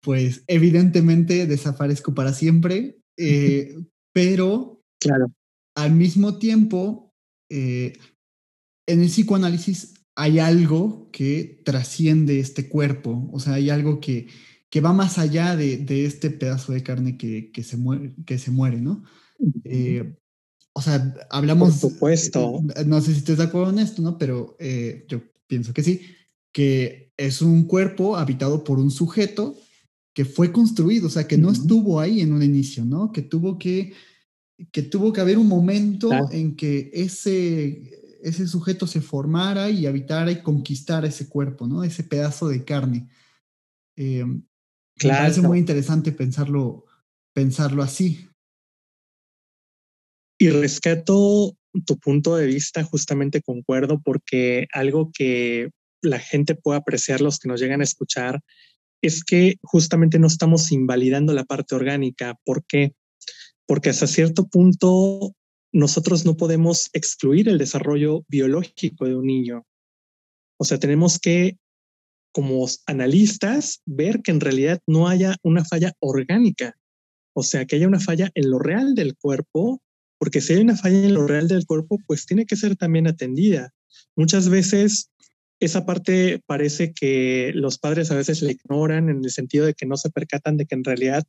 pues 0.00 0.42
evidentemente 0.46 1.46
desaparezco 1.46 2.14
para 2.14 2.32
siempre, 2.32 2.98
eh, 3.16 3.76
pero 4.12 4.82
claro. 4.98 5.32
al 5.74 5.92
mismo 5.92 6.38
tiempo, 6.38 7.12
en 7.48 7.92
el 8.86 9.08
psicoanálisis 9.08 9.94
hay 10.16 10.38
algo 10.38 11.08
que 11.12 11.62
trasciende 11.64 12.40
este 12.40 12.68
cuerpo, 12.68 13.28
o 13.32 13.38
sea, 13.38 13.54
hay 13.54 13.70
algo 13.70 14.00
que, 14.00 14.26
que 14.70 14.80
va 14.80 14.92
más 14.92 15.18
allá 15.18 15.56
de, 15.56 15.76
de, 15.76 16.06
este 16.06 16.30
pedazo 16.30 16.72
de 16.72 16.82
carne 16.82 17.16
que, 17.16 17.52
que, 17.52 17.62
se, 17.62 17.76
muere, 17.76 18.14
que 18.26 18.38
se 18.38 18.50
muere, 18.50 18.80
¿no? 18.80 19.04
Eh, 19.64 20.16
o 20.72 20.82
sea, 20.82 21.14
hablamos... 21.30 21.78
Por 21.78 21.90
supuesto. 21.92 22.60
No 22.86 23.00
sé 23.00 23.12
si 23.12 23.18
estás 23.18 23.38
de 23.38 23.44
acuerdo 23.44 23.70
en 23.70 23.78
esto, 23.78 24.02
¿no? 24.02 24.18
Pero 24.18 24.56
yo 25.08 25.22
pienso 25.46 25.72
que 25.72 25.82
sí, 25.82 26.00
que 26.52 27.12
es 27.16 27.42
un 27.42 27.64
cuerpo 27.64 28.16
habitado 28.16 28.64
por 28.64 28.78
un 28.78 28.90
sujeto 28.90 29.56
que 30.14 30.24
fue 30.24 30.50
construido, 30.50 31.08
o 31.08 31.10
sea, 31.10 31.28
que 31.28 31.36
no 31.36 31.50
estuvo 31.50 32.00
ahí 32.00 32.22
en 32.22 32.32
un 32.32 32.42
inicio, 32.42 32.86
¿no? 32.86 33.12
Que 33.12 33.20
tuvo 33.20 33.58
que, 33.58 33.92
que 34.72 34.82
tuvo 34.82 35.12
que 35.12 35.20
haber 35.20 35.36
un 35.36 35.46
momento 35.46 36.10
en 36.30 36.56
que 36.56 36.90
ese, 36.94 37.90
ese 38.26 38.48
sujeto 38.48 38.88
se 38.88 39.00
formara 39.00 39.70
y 39.70 39.86
habitara 39.86 40.32
y 40.32 40.42
conquistara 40.42 41.06
ese 41.06 41.28
cuerpo, 41.28 41.68
¿no? 41.68 41.84
Ese 41.84 42.02
pedazo 42.02 42.48
de 42.48 42.64
carne. 42.64 43.08
Eh, 43.96 44.24
Me 44.24 44.42
parece 45.08 45.42
muy 45.42 45.60
interesante 45.60 46.10
pensarlo, 46.10 46.86
pensarlo 47.32 47.84
así. 47.84 48.28
Y 50.40 50.50
rescato 50.50 51.56
tu 51.86 51.98
punto 51.98 52.34
de 52.34 52.46
vista, 52.46 52.82
justamente 52.82 53.42
concuerdo, 53.42 54.02
porque 54.02 54.66
algo 54.72 55.12
que 55.12 55.70
la 56.02 56.18
gente 56.18 56.56
puede 56.56 56.78
apreciar, 56.78 57.20
los 57.20 57.38
que 57.38 57.48
nos 57.48 57.60
llegan 57.60 57.80
a 57.80 57.84
escuchar, 57.84 58.40
es 59.02 59.22
que 59.22 59.54
justamente 59.62 60.18
no 60.18 60.26
estamos 60.26 60.72
invalidando 60.72 61.32
la 61.32 61.44
parte 61.44 61.76
orgánica. 61.76 62.34
¿Por 62.44 62.64
qué? 62.66 62.92
Porque 63.66 63.90
hasta 63.90 64.08
cierto 64.08 64.48
punto 64.48 65.35
nosotros 65.72 66.24
no 66.24 66.36
podemos 66.36 66.88
excluir 66.92 67.48
el 67.48 67.58
desarrollo 67.58 68.24
biológico 68.28 69.06
de 69.06 69.16
un 69.16 69.26
niño. 69.26 69.66
O 70.58 70.64
sea, 70.64 70.78
tenemos 70.78 71.18
que, 71.18 71.58
como 72.32 72.66
analistas, 72.86 73.82
ver 73.84 74.22
que 74.22 74.30
en 74.30 74.40
realidad 74.40 74.80
no 74.86 75.08
haya 75.08 75.36
una 75.42 75.64
falla 75.64 75.92
orgánica. 76.00 76.76
O 77.34 77.42
sea, 77.42 77.66
que 77.66 77.76
haya 77.76 77.88
una 77.88 78.00
falla 78.00 78.30
en 78.34 78.50
lo 78.50 78.58
real 78.58 78.94
del 78.94 79.16
cuerpo, 79.16 79.82
porque 80.18 80.40
si 80.40 80.54
hay 80.54 80.60
una 80.60 80.76
falla 80.76 81.04
en 81.04 81.14
lo 81.14 81.26
real 81.26 81.48
del 81.48 81.66
cuerpo, 81.66 81.98
pues 82.06 82.24
tiene 82.24 82.46
que 82.46 82.56
ser 82.56 82.76
también 82.76 83.06
atendida. 83.06 83.74
Muchas 84.14 84.48
veces 84.48 85.10
esa 85.60 85.86
parte 85.86 86.42
parece 86.46 86.92
que 86.92 87.52
los 87.54 87.78
padres 87.78 88.10
a 88.10 88.16
veces 88.16 88.42
la 88.42 88.52
ignoran 88.52 89.08
en 89.08 89.24
el 89.24 89.30
sentido 89.30 89.66
de 89.66 89.74
que 89.74 89.86
no 89.86 89.96
se 89.96 90.10
percatan 90.10 90.56
de 90.56 90.66
que 90.66 90.74
en 90.74 90.84
realidad, 90.84 91.24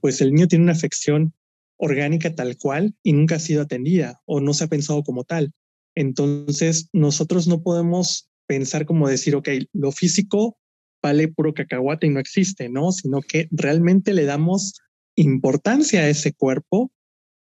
pues 0.00 0.20
el 0.20 0.32
niño 0.32 0.48
tiene 0.48 0.64
una 0.64 0.72
afección 0.72 1.32
orgánica 1.76 2.34
tal 2.34 2.56
cual 2.56 2.94
y 3.02 3.12
nunca 3.12 3.36
ha 3.36 3.40
sido 3.40 3.62
atendida 3.62 4.20
o 4.24 4.40
no 4.40 4.54
se 4.54 4.64
ha 4.64 4.68
pensado 4.68 5.02
como 5.02 5.24
tal. 5.24 5.52
Entonces, 5.94 6.88
nosotros 6.92 7.48
no 7.48 7.62
podemos 7.62 8.28
pensar 8.46 8.86
como 8.86 9.08
decir, 9.08 9.34
ok, 9.34 9.48
lo 9.72 9.92
físico 9.92 10.56
vale 11.02 11.28
puro 11.28 11.52
cacahuate 11.52 12.06
y 12.06 12.10
no 12.10 12.20
existe, 12.20 12.68
¿no? 12.68 12.92
Sino 12.92 13.20
que 13.20 13.48
realmente 13.50 14.14
le 14.14 14.24
damos 14.24 14.74
importancia 15.16 16.00
a 16.00 16.08
ese 16.08 16.32
cuerpo 16.32 16.92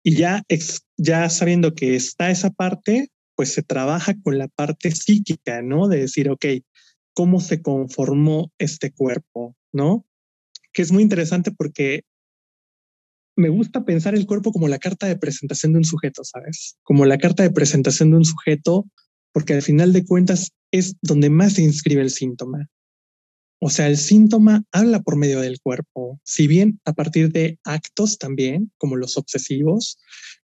y 0.04 0.16
ya, 0.16 0.44
ya 0.96 1.30
sabiendo 1.30 1.74
que 1.74 1.96
está 1.96 2.30
esa 2.30 2.52
parte, 2.52 3.10
pues 3.36 3.54
se 3.54 3.64
trabaja 3.64 4.16
con 4.24 4.38
la 4.38 4.48
parte 4.48 4.92
psíquica, 4.92 5.62
¿no? 5.62 5.88
De 5.88 6.00
decir, 6.00 6.30
ok, 6.30 6.46
¿cómo 7.14 7.40
se 7.40 7.62
conformó 7.62 8.52
este 8.58 8.92
cuerpo, 8.92 9.56
¿no? 9.74 10.06
Que 10.72 10.84
es 10.84 10.92
muy 10.92 11.04
interesante 11.04 11.52
porque 11.52 12.04
me 13.38 13.50
gusta 13.50 13.86
pensar 13.86 14.16
el 14.16 14.26
cuerpo 14.26 14.52
como 14.52 14.68
la 14.68 14.80
carta 14.80 15.08
de 15.08 15.16
presentación 15.16 15.72
de 15.72 15.80
un 15.80 15.86
sujeto, 15.86 16.24
¿sabes? 16.24 16.78
Como 16.84 17.06
la 17.06 17.18
carta 17.18 17.44
de 17.44 17.52
presentación 17.52 18.12
de 18.12 18.18
un 18.18 18.26
sujeto, 18.26 18.86
porque 19.32 19.54
al 19.54 19.62
final 19.62 19.94
de 19.94 20.06
cuentas 20.06 20.52
es 20.72 20.96
donde 21.02 21.30
más 21.30 21.54
se 21.54 21.62
inscribe 21.62 22.02
el 22.02 22.10
síntoma. 22.10 22.68
O 23.60 23.70
sea, 23.70 23.88
el 23.88 23.98
síntoma 23.98 24.66
habla 24.72 25.02
por 25.02 25.16
medio 25.16 25.40
del 25.40 25.60
cuerpo, 25.62 26.20
si 26.24 26.48
bien 26.48 26.80
a 26.84 26.94
partir 26.94 27.32
de 27.32 27.60
actos 27.64 28.18
también, 28.18 28.72
como 28.78 28.96
los 28.96 29.18
obsesivos, 29.18 30.00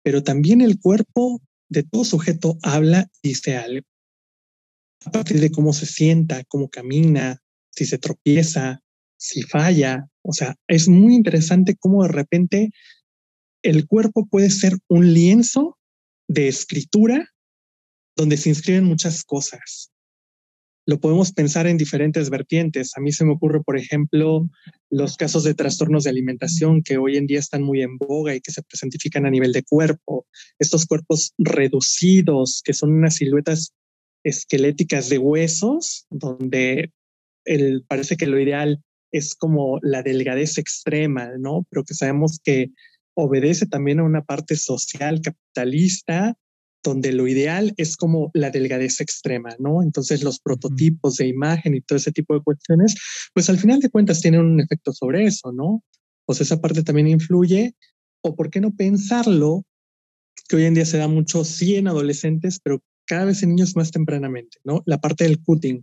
pero 0.02 0.22
también 0.22 0.62
el 0.62 0.80
cuerpo 0.80 1.40
de 1.68 1.82
todo 1.82 2.04
sujeto 2.04 2.58
habla 2.62 3.10
y 3.22 3.28
dice 3.28 3.56
algo. 3.56 3.86
A 5.04 5.10
partir 5.10 5.40
de 5.40 5.50
cómo 5.50 5.72
se 5.72 5.86
sienta, 5.86 6.42
cómo 6.44 6.68
camina, 6.68 7.40
si 7.70 7.84
se 7.84 7.98
tropieza, 7.98 8.82
si 9.18 9.42
falla. 9.42 10.08
O 10.28 10.32
sea, 10.32 10.54
es 10.68 10.88
muy 10.88 11.14
interesante 11.14 11.76
cómo 11.78 12.02
de 12.02 12.10
repente 12.10 12.70
el 13.62 13.86
cuerpo 13.86 14.26
puede 14.26 14.50
ser 14.50 14.74
un 14.88 15.12
lienzo 15.12 15.78
de 16.28 16.48
escritura 16.48 17.28
donde 18.16 18.36
se 18.36 18.50
inscriben 18.50 18.84
muchas 18.84 19.24
cosas 19.24 19.90
lo 20.88 20.98
podemos 20.98 21.32
pensar 21.32 21.66
en 21.66 21.76
diferentes 21.76 22.30
vertientes. 22.30 22.92
A 22.96 23.00
mí 23.02 23.12
se 23.12 23.22
me 23.26 23.34
ocurre, 23.34 23.62
por 23.62 23.76
ejemplo, 23.76 24.48
los 24.88 25.18
casos 25.18 25.44
de 25.44 25.52
trastornos 25.52 26.04
de 26.04 26.10
alimentación 26.10 26.82
que 26.82 26.96
hoy 26.96 27.18
en 27.18 27.26
día 27.26 27.40
están 27.40 27.62
muy 27.62 27.82
en 27.82 27.98
boga 27.98 28.34
y 28.34 28.40
que 28.40 28.52
se 28.52 28.62
presentifican 28.62 29.26
a 29.26 29.30
nivel 29.30 29.52
de 29.52 29.62
cuerpo. 29.62 30.26
Estos 30.58 30.86
cuerpos 30.86 31.34
reducidos, 31.36 32.62
que 32.64 32.72
son 32.72 32.92
unas 32.92 33.16
siluetas 33.16 33.74
esqueléticas 34.24 35.10
de 35.10 35.18
huesos, 35.18 36.06
donde 36.08 36.90
el, 37.44 37.84
parece 37.86 38.16
que 38.16 38.26
lo 38.26 38.40
ideal 38.40 38.82
es 39.12 39.34
como 39.34 39.78
la 39.82 40.02
delgadez 40.02 40.58
extrema, 40.58 41.30
¿no? 41.38 41.66
Pero 41.70 41.84
que 41.84 41.94
sabemos 41.94 42.40
que 42.42 42.70
obedece 43.14 43.66
también 43.66 44.00
a 44.00 44.04
una 44.04 44.22
parte 44.22 44.56
social 44.56 45.20
capitalista 45.20 46.36
donde 46.84 47.12
lo 47.12 47.26
ideal 47.26 47.74
es 47.76 47.96
como 47.96 48.30
la 48.34 48.50
delgadez 48.50 49.00
extrema, 49.00 49.56
¿no? 49.58 49.82
Entonces 49.82 50.22
los 50.22 50.38
prototipos 50.38 51.16
de 51.16 51.26
imagen 51.26 51.74
y 51.74 51.80
todo 51.80 51.96
ese 51.96 52.12
tipo 52.12 52.34
de 52.34 52.42
cuestiones, 52.42 52.94
pues 53.34 53.50
al 53.50 53.58
final 53.58 53.80
de 53.80 53.90
cuentas 53.90 54.20
tienen 54.20 54.40
un 54.40 54.60
efecto 54.60 54.92
sobre 54.92 55.24
eso, 55.24 55.52
¿no? 55.52 55.82
O 56.26 56.34
sea, 56.34 56.44
esa 56.44 56.60
parte 56.60 56.82
también 56.82 57.08
influye, 57.08 57.74
o 58.22 58.36
por 58.36 58.50
qué 58.50 58.60
no 58.60 58.74
pensarlo, 58.74 59.64
que 60.48 60.56
hoy 60.56 60.64
en 60.64 60.74
día 60.74 60.86
se 60.86 60.98
da 60.98 61.08
mucho, 61.08 61.44
sí 61.44 61.76
en 61.76 61.88
adolescentes, 61.88 62.60
pero 62.62 62.82
cada 63.06 63.24
vez 63.24 63.42
en 63.42 63.50
niños 63.50 63.74
más 63.76 63.90
tempranamente, 63.90 64.58
¿no? 64.64 64.82
La 64.86 65.00
parte 65.00 65.24
del 65.24 65.42
cutting, 65.42 65.82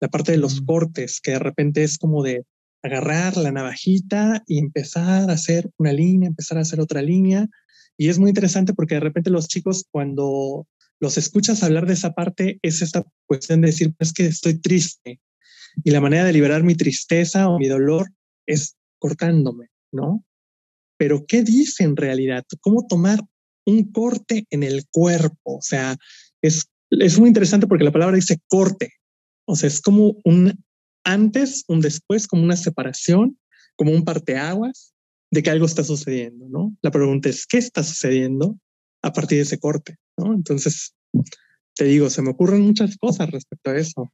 la 0.00 0.08
parte 0.08 0.32
de 0.32 0.38
los 0.38 0.60
cortes, 0.60 1.20
que 1.20 1.32
de 1.32 1.38
repente 1.38 1.82
es 1.82 1.98
como 1.98 2.22
de 2.22 2.44
agarrar 2.82 3.36
la 3.36 3.50
navajita 3.50 4.42
y 4.46 4.58
empezar 4.58 5.30
a 5.30 5.34
hacer 5.34 5.70
una 5.78 5.92
línea, 5.92 6.28
empezar 6.28 6.58
a 6.58 6.62
hacer 6.62 6.80
otra 6.80 7.02
línea, 7.02 7.48
y 7.96 8.08
es 8.08 8.18
muy 8.18 8.28
interesante 8.28 8.74
porque 8.74 8.94
de 8.94 9.00
repente 9.00 9.30
los 9.30 9.48
chicos 9.48 9.84
cuando 9.90 10.66
los 11.00 11.18
escuchas 11.18 11.62
hablar 11.62 11.86
de 11.86 11.94
esa 11.94 12.12
parte 12.12 12.58
es 12.62 12.82
esta 12.82 13.04
cuestión 13.26 13.60
de 13.60 13.68
decir, 13.68 13.94
pues 13.96 14.12
que 14.12 14.26
estoy 14.26 14.58
triste. 14.60 15.20
Y 15.84 15.90
la 15.90 16.00
manera 16.00 16.24
de 16.24 16.32
liberar 16.32 16.62
mi 16.62 16.74
tristeza 16.74 17.48
o 17.48 17.58
mi 17.58 17.68
dolor 17.68 18.08
es 18.46 18.76
cortándome, 18.98 19.68
¿no? 19.92 20.24
Pero 20.98 21.26
¿qué 21.26 21.42
dice 21.42 21.84
en 21.84 21.96
realidad? 21.96 22.44
¿Cómo 22.60 22.86
tomar 22.86 23.20
un 23.66 23.92
corte 23.92 24.46
en 24.50 24.62
el 24.62 24.86
cuerpo? 24.90 25.56
O 25.56 25.62
sea, 25.62 25.96
es, 26.40 26.66
es 26.90 27.18
muy 27.18 27.28
interesante 27.28 27.66
porque 27.66 27.84
la 27.84 27.92
palabra 27.92 28.16
dice 28.16 28.38
corte. 28.46 28.92
O 29.46 29.56
sea, 29.56 29.68
es 29.68 29.80
como 29.80 30.16
un 30.24 30.52
antes, 31.04 31.64
un 31.68 31.80
después, 31.80 32.26
como 32.26 32.42
una 32.42 32.56
separación, 32.56 33.38
como 33.76 33.92
un 33.92 34.04
parteaguas 34.04 34.92
de 35.30 35.42
que 35.42 35.50
algo 35.50 35.66
está 35.66 35.84
sucediendo, 35.84 36.48
¿no? 36.48 36.76
La 36.82 36.90
pregunta 36.90 37.28
es, 37.28 37.46
¿qué 37.46 37.58
está 37.58 37.82
sucediendo 37.82 38.58
a 39.02 39.12
partir 39.12 39.38
de 39.38 39.42
ese 39.42 39.58
corte? 39.58 39.96
¿no? 40.16 40.34
Entonces, 40.34 40.94
te 41.74 41.84
digo, 41.84 42.10
se 42.10 42.22
me 42.22 42.30
ocurren 42.30 42.62
muchas 42.62 42.96
cosas 42.96 43.30
respecto 43.30 43.70
a 43.70 43.76
eso. 43.76 44.12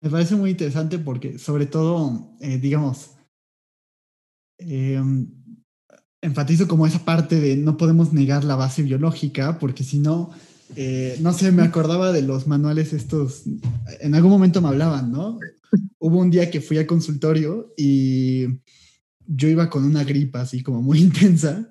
Me 0.00 0.10
parece 0.10 0.36
muy 0.36 0.50
interesante 0.50 0.98
porque, 0.98 1.38
sobre 1.38 1.66
todo, 1.66 2.36
eh, 2.40 2.58
digamos, 2.58 3.16
em, 4.58 5.28
enfatizo 6.22 6.68
como 6.68 6.86
esa 6.86 7.04
parte 7.04 7.40
de 7.40 7.56
no 7.56 7.76
podemos 7.76 8.12
negar 8.12 8.44
la 8.44 8.56
base 8.56 8.82
biológica, 8.82 9.58
porque 9.58 9.84
si 9.84 9.98
no, 9.98 10.30
eh, 10.74 11.16
no 11.20 11.32
sé, 11.32 11.52
me 11.52 11.62
acordaba 11.62 12.12
de 12.12 12.22
los 12.22 12.46
manuales 12.46 12.92
estos, 12.92 13.44
en 14.00 14.14
algún 14.14 14.30
momento 14.30 14.60
me 14.60 14.68
hablaban, 14.68 15.12
¿no? 15.12 15.38
Hubo 15.98 16.18
un 16.18 16.30
día 16.30 16.50
que 16.50 16.60
fui 16.60 16.78
al 16.78 16.86
consultorio 16.86 17.72
y 17.76 18.46
yo 19.26 19.48
iba 19.48 19.70
con 19.70 19.84
una 19.84 20.04
gripa 20.04 20.40
así 20.40 20.62
como 20.62 20.82
muy 20.82 20.98
intensa 21.00 21.70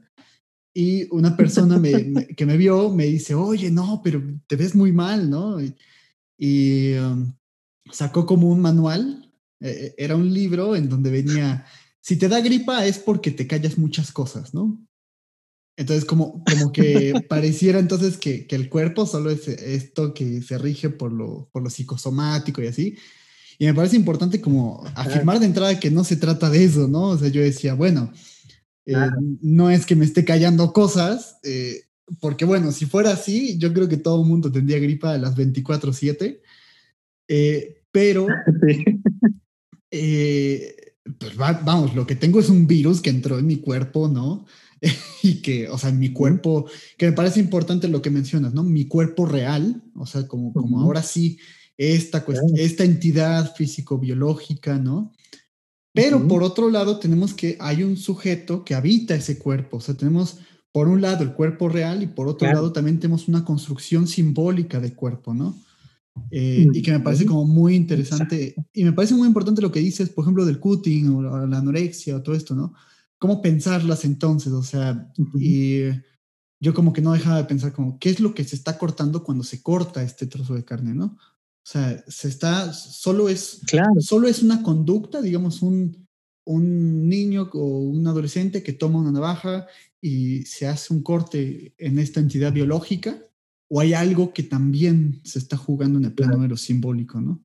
y 0.73 1.07
una 1.11 1.37
persona 1.37 1.81
que 2.35 2.45
me 2.45 2.57
vio 2.57 2.91
me 2.91 3.05
dice, 3.05 3.33
oye, 3.33 3.71
no, 3.71 4.01
pero 4.03 4.21
te 4.47 4.55
ves 4.55 4.75
muy 4.75 4.91
mal, 4.91 5.29
¿no? 5.29 5.57
Y, 6.37 6.93
um, 6.95 7.33
sacó 7.91 8.25
como 8.25 8.49
un 8.49 8.59
manual, 8.59 9.31
e, 9.61 9.69
e, 9.69 9.95
era 9.97 10.17
un 10.17 10.33
libro 10.33 10.75
en 10.75 10.89
donde 10.89 11.11
venía, 11.11 11.65
si 12.01 12.17
te 12.17 12.27
da 12.27 12.41
gripa 12.41 12.85
es 12.85 12.99
porque 12.99 13.31
te 13.31 13.47
callas 13.47 13.77
muchas 13.77 14.11
cosas, 14.11 14.53
¿no? 14.53 14.85
Entonces, 15.77 16.05
como, 16.05 16.43
como 16.43 16.71
que 16.71 17.13
pareciera 17.29 17.79
entonces 17.79 18.17
que, 18.17 18.47
que, 18.47 18.55
el 18.55 18.69
cuerpo 18.69 19.05
solo 19.05 19.29
es 19.29 19.47
esto 19.47 20.13
que 20.13 20.41
se 20.41 20.57
rige 20.57 20.89
por 20.89 21.11
lo, 21.11 21.49
por 21.51 21.63
lo 21.63 21.69
psicosomático 21.69 22.61
y 22.61 22.67
así. 22.67 22.97
Y 23.57 23.65
me 23.65 23.73
parece 23.73 23.95
importante 23.95 24.41
como 24.41 24.83
afirmar 24.95 25.39
de 25.39 25.45
entrada 25.45 25.79
que 25.79 25.91
no 25.91 26.03
se 26.03 26.17
trata 26.17 26.49
de 26.49 26.63
eso, 26.63 26.87
¿no? 26.87 27.09
O 27.09 27.17
sea, 27.17 27.29
yo 27.29 27.41
decía, 27.41 27.73
bueno, 27.73 28.11
eh, 28.85 28.95
no 29.41 29.69
es 29.69 29.85
que 29.85 29.95
me 29.95 30.05
esté 30.05 30.25
callando 30.25 30.73
cosas, 30.73 31.37
eh, 31.43 31.83
porque 32.19 32.45
bueno, 32.45 32.71
si 32.71 32.85
fuera 32.85 33.11
así, 33.11 33.57
yo 33.57 33.73
creo 33.73 33.87
que 33.87 33.97
todo 33.97 34.21
el 34.21 34.27
mundo 34.27 34.51
tendría 34.51 34.79
gripa 34.79 35.13
a 35.13 35.17
las 35.17 35.35
24/7, 35.35 36.41
eh, 37.27 37.81
pero, 37.91 38.27
pues 39.89 41.35
vamos, 41.37 41.95
lo 41.95 42.05
que 42.05 42.15
tengo 42.15 42.39
es 42.39 42.49
un 42.49 42.67
virus 42.67 43.01
que 43.01 43.09
entró 43.09 43.39
en 43.39 43.47
mi 43.47 43.57
cuerpo, 43.57 44.07
¿no? 44.07 44.45
y 45.23 45.41
que, 45.41 45.69
o 45.69 45.77
sea, 45.77 45.91
mi 45.91 46.11
cuerpo, 46.11 46.65
que 46.97 47.07
me 47.07 47.13
parece 47.13 47.39
importante 47.39 47.87
lo 47.87 48.01
que 48.01 48.09
mencionas, 48.09 48.53
¿no? 48.53 48.63
Mi 48.63 48.87
cuerpo 48.87 49.25
real, 49.25 49.83
o 49.95 50.05
sea, 50.05 50.27
como, 50.27 50.53
como 50.53 50.81
ahora 50.81 51.03
sí, 51.03 51.37
esta, 51.77 52.25
esta 52.55 52.83
entidad 52.83 53.53
físico-biológica, 53.55 54.77
¿no? 54.77 55.11
Pero 55.93 56.27
por 56.27 56.43
otro 56.43 56.69
lado, 56.69 56.99
tenemos 56.99 57.33
que 57.33 57.57
hay 57.59 57.81
un 57.83 57.95
sujeto 57.95 58.65
que 58.65 58.75
habita 58.75 59.15
ese 59.15 59.39
cuerpo, 59.39 59.77
o 59.77 59.81
sea, 59.81 59.95
tenemos 59.95 60.39
por 60.73 60.89
un 60.89 61.01
lado 61.01 61.23
el 61.23 61.31
cuerpo 61.31 61.69
real 61.69 62.03
y 62.03 62.07
por 62.07 62.27
otro 62.27 62.51
lado 62.51 62.73
también 62.73 62.99
tenemos 62.99 63.29
una 63.29 63.45
construcción 63.45 64.05
simbólica 64.05 64.81
del 64.81 64.93
cuerpo, 64.93 65.33
¿no? 65.33 65.55
Eh, 66.31 66.67
y 66.73 66.81
que 66.81 66.91
me 66.91 66.99
parece 66.99 67.25
como 67.25 67.45
muy 67.45 67.75
interesante. 67.75 68.55
Y 68.73 68.83
me 68.83 68.91
parece 68.91 69.15
muy 69.15 69.25
importante 69.25 69.61
lo 69.61 69.71
que 69.71 69.79
dices, 69.79 70.09
por 70.09 70.25
ejemplo, 70.25 70.45
del 70.45 70.59
cutting 70.59 71.09
o 71.09 71.47
la 71.47 71.59
anorexia 71.59 72.17
o 72.17 72.21
todo 72.21 72.35
esto, 72.35 72.55
¿no? 72.55 72.73
¿Cómo 73.25 73.41
pensarlas 73.41 74.05
entonces? 74.05 74.53
O 74.53 74.61
sea, 74.61 75.11
y 75.33 75.79
yo 76.59 76.75
como 76.75 76.93
que 76.93 77.01
no 77.01 77.11
dejaba 77.11 77.37
de 77.37 77.45
pensar 77.45 77.73
como, 77.73 77.97
¿qué 77.97 78.11
es 78.11 78.19
lo 78.19 78.35
que 78.35 78.43
se 78.43 78.55
está 78.55 78.77
cortando 78.77 79.23
cuando 79.23 79.43
se 79.43 79.63
corta 79.63 80.03
este 80.03 80.27
trozo 80.27 80.53
de 80.53 80.63
carne, 80.63 80.93
¿no? 80.93 81.05
O 81.05 81.63
sea, 81.63 82.05
se 82.07 82.27
está, 82.27 82.71
solo 82.71 83.27
es, 83.27 83.61
claro. 83.65 83.99
solo 83.99 84.27
es 84.27 84.43
una 84.43 84.61
conducta, 84.61 85.23
digamos, 85.23 85.63
un, 85.63 86.07
un 86.43 87.09
niño 87.09 87.49
o 87.51 87.79
un 87.79 88.05
adolescente 88.05 88.61
que 88.61 88.73
toma 88.73 88.99
una 88.99 89.11
navaja 89.11 89.65
y 89.99 90.43
se 90.43 90.67
hace 90.67 90.93
un 90.93 91.01
corte 91.01 91.73
en 91.79 91.97
esta 91.97 92.19
entidad 92.19 92.53
biológica, 92.53 93.25
o 93.69 93.79
hay 93.79 93.95
algo 93.95 94.33
que 94.33 94.43
también 94.43 95.19
se 95.23 95.39
está 95.39 95.57
jugando 95.57 95.97
en 95.97 96.05
el 96.05 96.13
plano 96.13 96.55
simbólico, 96.57 97.19
¿no? 97.19 97.43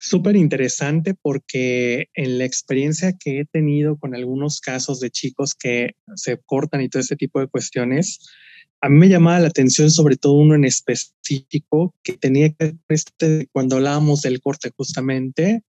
Súper 0.00 0.36
interesante 0.36 1.14
porque 1.14 2.08
en 2.14 2.38
la 2.38 2.44
experiencia 2.44 3.14
que 3.18 3.40
he 3.40 3.44
tenido 3.44 3.98
con 3.98 4.14
algunos 4.14 4.60
casos 4.60 5.00
de 5.00 5.10
chicos 5.10 5.56
que 5.56 5.96
se 6.14 6.38
cortan 6.38 6.82
y 6.82 6.88
todo 6.88 7.02
ese 7.02 7.16
tipo 7.16 7.40
de 7.40 7.48
cuestiones, 7.48 8.20
a 8.80 8.88
mí 8.88 8.96
me 8.96 9.08
llamaba 9.08 9.40
la 9.40 9.48
atención 9.48 9.90
sobre 9.90 10.16
todo 10.16 10.34
uno 10.34 10.54
en 10.54 10.64
específico 10.64 11.96
que 12.04 12.12
tenía 12.12 12.50
que 12.52 12.76
este, 12.88 13.48
cuando 13.50 13.76
hablábamos 13.76 14.22
del 14.22 14.40
corte 14.40 14.70
justamente 14.76 15.64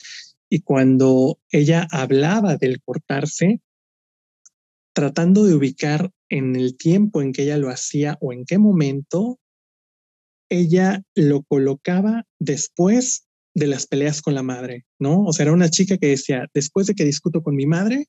y 0.49 0.61
cuando 0.61 1.39
ella 1.51 1.87
hablaba 1.91 2.57
del 2.57 2.81
cortarse, 2.81 3.61
tratando 4.93 5.43
de 5.43 5.53
ubicar 5.53 6.11
en 6.29 6.55
el 6.55 6.77
tiempo 6.77 7.21
en 7.21 7.31
que 7.31 7.43
ella 7.43 7.57
lo 7.57 7.69
hacía 7.69 8.17
o 8.21 8.33
en 8.33 8.45
qué 8.45 8.57
momento 8.57 9.39
ella 10.49 11.03
lo 11.13 11.43
colocaba 11.43 12.25
después 12.39 13.24
de 13.55 13.67
las 13.67 13.87
peleas 13.87 14.21
con 14.21 14.35
la 14.35 14.43
madre, 14.43 14.85
¿no? 14.99 15.23
O 15.23 15.33
sea, 15.33 15.43
era 15.43 15.53
una 15.53 15.69
chica 15.69 15.97
que 15.97 16.07
decía, 16.07 16.47
después 16.53 16.87
de 16.87 16.93
que 16.93 17.05
discuto 17.05 17.41
con 17.41 17.55
mi 17.55 17.65
madre, 17.65 18.07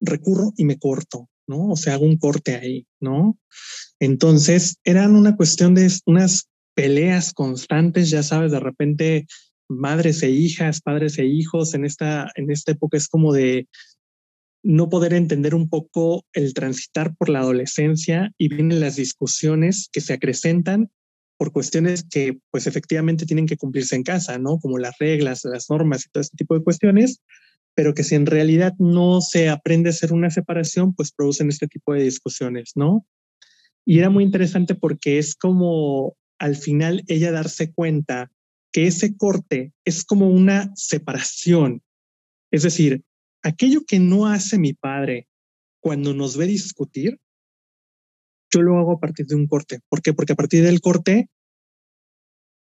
recurro 0.00 0.52
y 0.56 0.64
me 0.64 0.78
corto, 0.78 1.28
¿no? 1.48 1.70
O 1.70 1.76
sea, 1.76 1.94
hago 1.94 2.06
un 2.06 2.16
corte 2.16 2.54
ahí, 2.54 2.86
¿no? 3.00 3.38
Entonces, 3.98 4.78
eran 4.84 5.16
una 5.16 5.36
cuestión 5.36 5.74
de 5.74 5.90
unas 6.06 6.48
peleas 6.74 7.32
constantes, 7.32 8.08
ya 8.10 8.22
sabes, 8.22 8.52
de 8.52 8.60
repente 8.60 9.26
madres 9.68 10.22
e 10.22 10.30
hijas, 10.30 10.80
padres 10.80 11.18
e 11.18 11.26
hijos, 11.26 11.74
en 11.74 11.84
esta, 11.84 12.30
en 12.36 12.50
esta 12.50 12.72
época 12.72 12.96
es 12.96 13.08
como 13.08 13.32
de 13.32 13.68
no 14.62 14.88
poder 14.88 15.12
entender 15.12 15.56
un 15.56 15.68
poco 15.68 16.24
el 16.32 16.54
transitar 16.54 17.16
por 17.16 17.28
la 17.28 17.40
adolescencia 17.40 18.32
y 18.38 18.48
vienen 18.48 18.80
las 18.80 18.94
discusiones 18.94 19.88
que 19.92 20.00
se 20.00 20.12
acrecentan 20.12 20.88
por 21.42 21.50
cuestiones 21.50 22.04
que 22.08 22.38
pues 22.52 22.68
efectivamente 22.68 23.26
tienen 23.26 23.46
que 23.46 23.56
cumplirse 23.56 23.96
en 23.96 24.04
casa, 24.04 24.38
¿no? 24.38 24.60
Como 24.60 24.78
las 24.78 24.96
reglas, 25.00 25.40
las 25.42 25.68
normas 25.68 26.06
y 26.06 26.10
todo 26.10 26.20
este 26.20 26.36
tipo 26.36 26.54
de 26.56 26.62
cuestiones, 26.62 27.20
pero 27.74 27.94
que 27.94 28.04
si 28.04 28.14
en 28.14 28.26
realidad 28.26 28.74
no 28.78 29.20
se 29.20 29.48
aprende 29.48 29.88
a 29.88 29.90
hacer 29.90 30.12
una 30.12 30.30
separación, 30.30 30.94
pues 30.94 31.10
producen 31.10 31.48
este 31.48 31.66
tipo 31.66 31.94
de 31.94 32.04
discusiones, 32.04 32.74
¿no? 32.76 33.04
Y 33.84 33.98
era 33.98 34.08
muy 34.08 34.22
interesante 34.22 34.76
porque 34.76 35.18
es 35.18 35.34
como 35.34 36.14
al 36.38 36.54
final 36.54 37.02
ella 37.08 37.32
darse 37.32 37.72
cuenta 37.72 38.30
que 38.70 38.86
ese 38.86 39.16
corte 39.16 39.72
es 39.84 40.04
como 40.04 40.28
una 40.28 40.70
separación. 40.76 41.82
Es 42.52 42.62
decir, 42.62 43.02
aquello 43.42 43.80
que 43.84 43.98
no 43.98 44.28
hace 44.28 44.60
mi 44.60 44.74
padre 44.74 45.26
cuando 45.80 46.14
nos 46.14 46.36
ve 46.36 46.46
discutir, 46.46 47.18
yo 48.52 48.62
lo 48.62 48.78
hago 48.78 48.92
a 48.92 49.00
partir 49.00 49.26
de 49.26 49.34
un 49.34 49.46
corte. 49.46 49.80
¿Por 49.88 50.02
qué? 50.02 50.12
Porque 50.12 50.34
a 50.34 50.36
partir 50.36 50.62
del 50.62 50.80
corte 50.80 51.28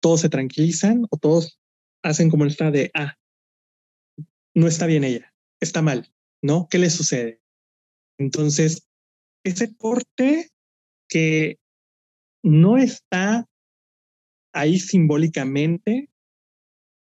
todos 0.01 0.21
se 0.21 0.29
tranquilizan 0.29 1.07
o 1.11 1.16
todos 1.16 1.61
hacen 2.03 2.31
como 2.31 2.45
está 2.47 2.71
de, 2.71 2.90
ah, 2.95 3.16
no 4.55 4.66
está 4.66 4.87
bien 4.87 5.05
ella, 5.05 5.33
está 5.61 5.83
mal, 5.83 6.12
¿no? 6.42 6.66
¿Qué 6.68 6.79
le 6.79 6.90
sucede? 6.90 7.40
Entonces, 8.18 8.88
ese 9.45 9.75
corte 9.77 10.51
que 11.09 11.59
no 12.42 12.79
está 12.79 13.49
ahí 14.53 14.79
simbólicamente, 14.79 16.11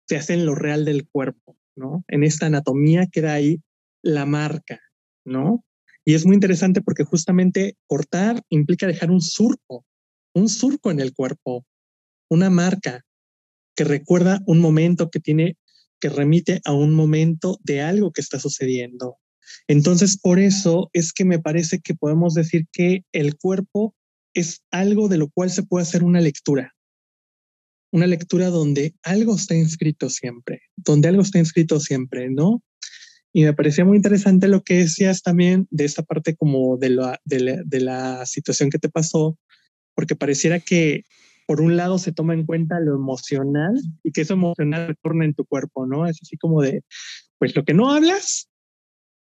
se 0.08 0.18
hace 0.18 0.34
en 0.34 0.46
lo 0.46 0.56
real 0.56 0.86
del 0.86 1.08
cuerpo, 1.08 1.58
¿no? 1.76 2.04
En 2.08 2.24
esta 2.24 2.46
anatomía 2.48 3.08
queda 3.12 3.34
ahí 3.34 3.62
la 4.04 4.26
marca, 4.26 4.80
¿no? 5.26 5.64
Y 6.06 6.16
es 6.16 6.26
muy 6.26 6.36
interesante 6.36 6.82
porque 6.82 7.04
justamente 7.04 7.76
cortar 7.88 8.42
implica 8.50 8.88
dejar 8.88 9.12
un 9.12 9.22
surco, 9.22 9.86
un 10.34 10.50
surco 10.50 10.92
en 10.92 11.00
el 11.00 11.14
cuerpo, 11.14 11.66
una 12.30 12.50
marca 12.50 13.06
que 13.76 13.84
recuerda 13.84 14.42
un 14.48 14.60
momento 14.60 15.10
que 15.10 15.20
tiene, 15.20 15.58
que 16.00 16.10
remite 16.10 16.62
a 16.66 16.74
un 16.74 16.94
momento 16.94 17.60
de 17.64 17.82
algo 17.82 18.12
que 18.12 18.22
está 18.22 18.40
sucediendo. 18.40 19.18
Entonces, 19.68 20.18
por 20.18 20.40
eso 20.40 20.90
es 20.94 21.14
que 21.14 21.26
me 21.26 21.40
parece 21.40 21.80
que 21.80 21.96
podemos 21.96 22.34
decir 22.34 22.66
que 22.72 23.04
el 23.12 23.38
cuerpo 23.38 23.96
es 24.34 24.64
algo 24.72 25.08
de 25.08 25.18
lo 25.18 25.30
cual 25.30 25.52
se 25.52 25.64
puede 25.64 25.84
hacer 25.84 26.04
una 26.04 26.22
lectura. 26.22 26.74
Una 27.92 28.08
lectura 28.08 28.48
donde 28.48 28.96
algo 29.04 29.36
está 29.36 29.56
inscrito 29.56 30.10
siempre, 30.10 30.62
donde 30.78 31.10
algo 31.10 31.22
está 31.22 31.40
inscrito 31.40 31.80
siempre, 31.80 32.30
¿no? 32.30 32.64
Y 33.34 33.44
me 33.44 33.54
parecía 33.54 33.86
muy 33.86 33.98
interesante 33.98 34.48
lo 34.48 34.62
que 34.62 34.76
decías 34.76 35.22
también 35.22 35.68
de 35.72 35.86
esta 35.86 36.04
parte 36.04 36.36
como 36.36 36.78
de 36.78 36.90
la, 36.90 37.20
de 37.24 37.80
la, 37.80 38.26
situación 38.26 38.70
que 38.70 38.80
te 38.80 38.90
pasó, 38.90 39.38
porque 39.96 40.16
pareciera 40.16 40.60
que 40.60 41.04
por 41.48 41.62
un 41.62 41.78
lado 41.78 41.98
se 41.98 42.12
toma 42.12 42.34
en 42.34 42.46
cuenta 42.46 42.80
lo 42.80 42.96
emocional 42.96 43.74
y 44.04 44.12
que 44.12 44.22
eso 44.22 44.34
emocional 44.34 44.88
retorna 44.88 45.26
en 45.26 45.34
tu 45.34 45.46
cuerpo, 45.46 45.86
¿no? 45.86 46.08
Es 46.08 46.20
así 46.22 46.38
como 46.38 46.62
de, 46.62 46.84
pues 47.40 47.56
lo 47.56 47.64
que 47.64 47.74
no 47.74 47.92
hablas, 47.92 48.50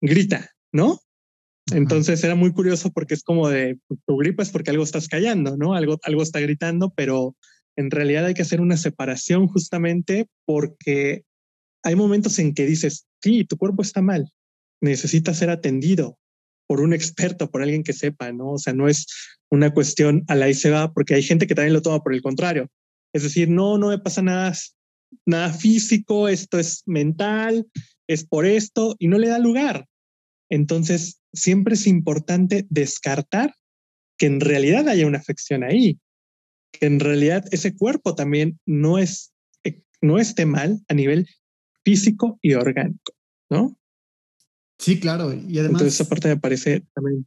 grita, 0.01 0.51
¿no? 0.73 1.01
Entonces 1.73 2.23
era 2.25 2.35
muy 2.35 2.53
curioso 2.53 2.91
porque 2.93 3.15
es 3.15 3.23
como 3.23 3.49
de, 3.49 3.79
pues, 3.87 4.01
tu 4.05 4.17
gripa 4.17 4.43
es 4.43 4.51
porque 4.51 4.71
algo 4.71 4.83
estás 4.83 5.09
callando, 5.09 5.57
¿no? 5.57 5.75
Algo, 5.75 5.99
algo 6.03 6.23
está 6.23 6.41
gritando, 6.41 6.93
pero 6.97 7.37
en 7.77 7.91
realidad 7.91 8.27
hay 8.27 8.35
que 8.35 8.43
hacer 8.43 8.61
una 8.61 8.77
separación 8.77 9.47
justamente 9.47 10.27
porque 10.45 11.25
hay 11.83 11.97
momentos 11.97 12.39
en 12.39 12.55
que 12.55 12.67
dices, 12.67 13.07
sí, 13.23 13.45
tu 13.45 13.57
cuerpo 13.57 13.83
está 13.83 14.03
mal, 14.03 14.31
necesita 14.81 15.35
ser 15.35 15.51
atendido 15.51 16.19
por 16.67 16.81
un 16.81 16.93
experto, 16.93 17.51
por 17.51 17.63
alguien 17.63 17.83
que 17.83 17.93
sepa, 17.93 18.33
¿no? 18.33 18.53
O 18.53 18.59
sea, 18.59 18.73
no 18.73 18.89
es 18.89 19.07
una 19.51 19.73
cuestión 19.73 20.25
a 20.29 20.35
la 20.35 20.49
y 20.49 20.55
se 20.55 20.71
va, 20.71 20.93
porque 20.93 21.15
hay 21.15 21.23
gente 21.23 21.47
que 21.47 21.55
también 21.55 21.75
lo 21.75 21.83
toma 21.83 22.03
por 22.03 22.15
el 22.15 22.23
contrario. 22.23 22.69
Es 23.13 23.23
decir, 23.25 23.49
no, 23.49 23.77
no 23.79 23.89
me 23.89 23.99
pasa 23.99 24.23
nada, 24.23 24.55
nada 25.27 25.53
físico, 25.53 26.29
esto 26.29 26.59
es 26.59 26.83
mental, 26.87 27.67
es 28.09 28.25
por 28.25 28.47
esto, 28.47 28.97
y 28.99 29.09
no 29.09 29.19
le 29.19 29.29
da 29.29 29.39
lugar. 29.39 29.87
Entonces, 30.51 31.21
siempre 31.33 31.75
es 31.75 31.87
importante 31.87 32.67
descartar 32.71 33.55
que 34.19 34.27
en 34.27 34.41
realidad 34.41 34.89
haya 34.89 35.07
una 35.07 35.19
afección 35.19 35.65
ahí, 35.65 35.99
que 36.73 36.87
en 36.87 37.01
realidad 37.01 37.45
ese 37.51 37.75
cuerpo 37.75 38.15
también 38.15 38.59
no 38.67 38.99
es 38.99 39.33
no 40.03 40.19
esté 40.19 40.45
mal 40.45 40.81
a 40.89 40.95
nivel 40.95 41.29
físico 41.85 42.39
y 42.43 42.55
orgánico, 42.55 43.13
¿no? 43.51 43.77
Sí, 44.79 44.99
claro. 44.99 45.33
Y 45.33 45.59
además. 45.59 45.83
Entonces, 45.83 46.01
esa 46.01 46.09
parte 46.09 46.29
me 46.29 46.37
parece 46.37 46.87
también. 46.95 47.27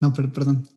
No, 0.00 0.12
pero 0.12 0.32
perdón. 0.32 0.68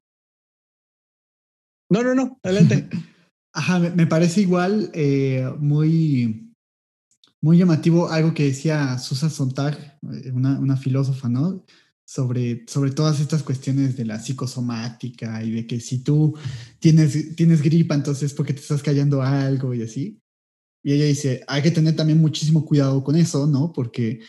No, 1.90 2.04
no, 2.04 2.16
no, 2.16 2.40
adelante. 2.44 2.90
Ajá, 3.54 3.80
me, 3.80 4.06
parece 4.06 4.42
igual 4.42 4.92
eh, 4.94 5.50
muy, 5.60 6.54
muy 7.42 7.58
llamativo 7.58 8.10
algo 8.10 8.34
que 8.34 8.44
decía 8.44 8.98
Susan 8.98 9.30
Sontag, 9.30 9.98
eh, 10.12 10.32
una, 10.34 10.60
una 10.60 10.76
filósofa, 10.76 11.30
¿no? 11.30 11.64
sobre, 12.06 12.66
sobre 12.68 12.92
todas 12.92 13.20
estas 13.20 13.44
cuestiones 13.44 13.98
de 13.98 14.06
la 14.06 14.20
psicosomática 14.20 15.44
y 15.44 15.52
de 15.52 15.68
que 15.68 15.80
si 15.80 16.04
tú 16.04 16.38
tienes, 16.80 17.36
tienes 17.36 17.62
gripa, 17.62 17.96
entonces 17.96 18.34
porque 18.34 18.54
te 18.54 18.62
estás 18.62 18.84
callando 18.84 19.22
algo 19.22 19.74
y 19.74 19.82
así. 19.82 20.22
Y 20.86 20.94
ella 20.94 21.06
dice, 21.06 21.44
hay 21.48 21.64
que 21.64 21.72
tener 21.72 21.96
también 21.96 22.22
muchísimo 22.22 22.64
cuidado 22.64 23.04
con 23.04 23.16
eso, 23.16 23.48
¿no? 23.48 23.74
Porque 23.74 24.20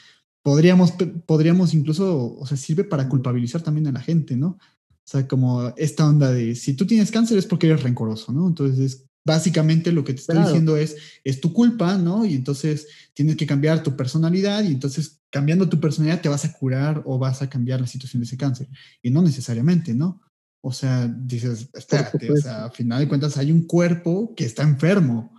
podríamos, 0.40 0.94
podríamos 1.26 1.74
incluso, 1.74 2.34
o 2.34 2.46
sea, 2.46 2.56
sirve 2.56 2.82
para 2.82 3.10
culpabilizar 3.10 3.60
también 3.60 3.88
a 3.88 3.92
la 3.92 4.00
gente, 4.00 4.38
¿no? 4.38 4.56
O 4.56 5.04
sea, 5.04 5.28
como 5.28 5.74
esta 5.76 6.08
onda 6.08 6.32
de, 6.32 6.54
si 6.54 6.72
tú 6.72 6.86
tienes 6.86 7.10
cáncer 7.10 7.36
es 7.36 7.44
porque 7.44 7.66
eres 7.66 7.82
rencoroso, 7.82 8.32
¿no? 8.32 8.48
Entonces, 8.48 9.04
básicamente 9.22 9.92
lo 9.92 10.02
que 10.02 10.14
te 10.14 10.20
está 10.20 10.46
diciendo 10.46 10.78
es, 10.78 10.96
es 11.24 11.42
tu 11.42 11.52
culpa, 11.52 11.98
¿no? 11.98 12.24
Y 12.24 12.34
entonces 12.34 12.86
tienes 13.12 13.36
que 13.36 13.46
cambiar 13.46 13.82
tu 13.82 13.94
personalidad 13.94 14.64
y 14.64 14.68
entonces 14.68 15.20
cambiando 15.28 15.68
tu 15.68 15.78
personalidad 15.78 16.22
te 16.22 16.30
vas 16.30 16.46
a 16.46 16.52
curar 16.54 17.02
o 17.04 17.18
vas 17.18 17.42
a 17.42 17.50
cambiar 17.50 17.82
la 17.82 17.86
situación 17.86 18.22
de 18.22 18.28
ese 18.28 18.38
cáncer. 18.38 18.66
Y 19.02 19.10
no 19.10 19.20
necesariamente, 19.20 19.92
¿no? 19.92 20.22
O 20.62 20.72
sea, 20.72 21.06
dices, 21.06 21.68
espérate, 21.74 22.32
o 22.32 22.36
sea, 22.38 22.64
a 22.64 22.70
final 22.70 23.00
de 23.00 23.08
cuentas 23.08 23.36
hay 23.36 23.52
un 23.52 23.66
cuerpo 23.66 24.32
que 24.34 24.46
está 24.46 24.62
enfermo 24.62 25.35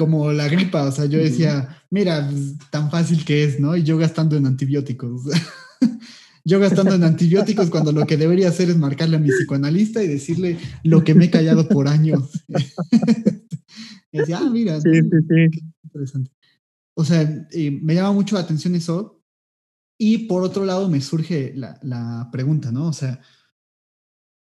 como 0.00 0.32
la 0.32 0.48
gripa, 0.48 0.84
o 0.84 0.92
sea, 0.92 1.04
yo 1.04 1.18
decía, 1.18 1.76
mira, 1.90 2.26
pues, 2.26 2.56
tan 2.70 2.90
fácil 2.90 3.22
que 3.22 3.44
es, 3.44 3.60
¿no? 3.60 3.76
Y 3.76 3.82
yo 3.82 3.98
gastando 3.98 4.34
en 4.34 4.46
antibióticos. 4.46 5.24
yo 6.44 6.58
gastando 6.58 6.94
en 6.94 7.04
antibióticos 7.04 7.68
cuando 7.68 7.92
lo 7.92 8.06
que 8.06 8.16
debería 8.16 8.48
hacer 8.48 8.70
es 8.70 8.78
marcarle 8.78 9.16
a 9.16 9.20
mi 9.20 9.28
psicoanalista 9.28 10.02
y 10.02 10.08
decirle 10.08 10.56
lo 10.84 11.04
que 11.04 11.14
me 11.14 11.26
he 11.26 11.30
callado 11.30 11.68
por 11.68 11.86
años. 11.86 12.30
y 14.10 14.18
decía, 14.20 14.38
ah, 14.38 14.48
mira, 14.48 14.80
sí, 14.80 14.90
sí, 14.90 15.18
sí. 15.28 15.60
interesante. 15.84 16.30
O 16.94 17.04
sea, 17.04 17.46
me 17.52 17.94
llama 17.94 18.12
mucho 18.12 18.36
la 18.36 18.40
atención 18.40 18.74
eso. 18.74 19.22
Y 19.98 20.28
por 20.28 20.42
otro 20.42 20.64
lado 20.64 20.88
me 20.88 21.02
surge 21.02 21.52
la, 21.54 21.78
la 21.82 22.30
pregunta, 22.32 22.72
¿no? 22.72 22.88
O 22.88 22.94
sea, 22.94 23.20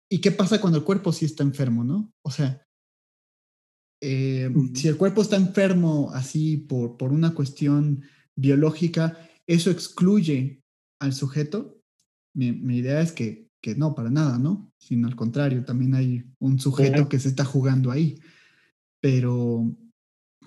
¿y 0.09 0.19
qué 0.19 0.31
pasa 0.31 0.59
cuando 0.59 0.79
el 0.79 0.83
cuerpo 0.83 1.13
sí 1.13 1.25
está 1.25 1.43
enfermo, 1.43 1.83
¿no? 1.83 2.11
O 2.23 2.31
sea, 2.31 2.62
eh, 4.05 4.51
si 4.73 4.89
el 4.89 4.97
cuerpo 4.97 5.21
está 5.21 5.37
enfermo 5.37 6.11
así 6.13 6.57
por, 6.57 6.97
por 6.97 7.13
una 7.13 7.33
cuestión 7.33 8.03
biológica, 8.35 9.17
¿eso 9.47 9.71
excluye 9.71 10.61
al 10.99 11.13
sujeto? 11.13 11.79
Mi, 12.35 12.49
idea 12.75 12.99
es 12.99 13.13
que, 13.13 13.47
que, 13.61 13.75
no, 13.75 13.95
para 13.95 14.09
nada, 14.09 14.37
¿no? 14.37 14.73
Sino 14.77 15.07
al 15.07 15.15
contrario, 15.15 15.63
también 15.63 15.95
hay 15.95 16.25
un 16.39 16.59
sujeto 16.59 17.07
que 17.07 17.17
se 17.17 17.29
está 17.29 17.45
jugando 17.45 17.91
ahí. 17.91 18.19
Pero, 19.01 19.73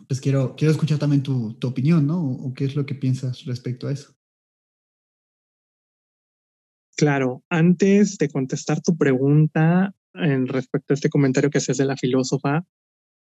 pues 0.07 0.21
quiero, 0.21 0.55
quiero 0.55 0.73
escuchar 0.73 0.99
también 0.99 1.23
tu, 1.23 1.55
tu 1.55 1.69
opinión, 1.69 2.07
¿no? 2.07 2.21
O, 2.23 2.53
qué 2.53 2.67
es 2.67 2.77
lo 2.77 2.85
que 2.85 2.95
piensas 2.95 3.47
respecto 3.47 3.89
a 3.89 3.93
eso. 3.93 4.15
Claro, 6.95 7.43
antes 7.49 8.19
de 8.19 8.29
contestar 8.29 8.83
tu 8.83 8.99
pregunta 8.99 9.95
en 10.13 10.47
respecto 10.47 10.93
a 10.93 10.97
este 10.97 11.09
comentario 11.09 11.49
que 11.49 11.59
haces 11.59 11.79
de 11.79 11.87
la 11.87 11.97
filósofa, 11.97 12.67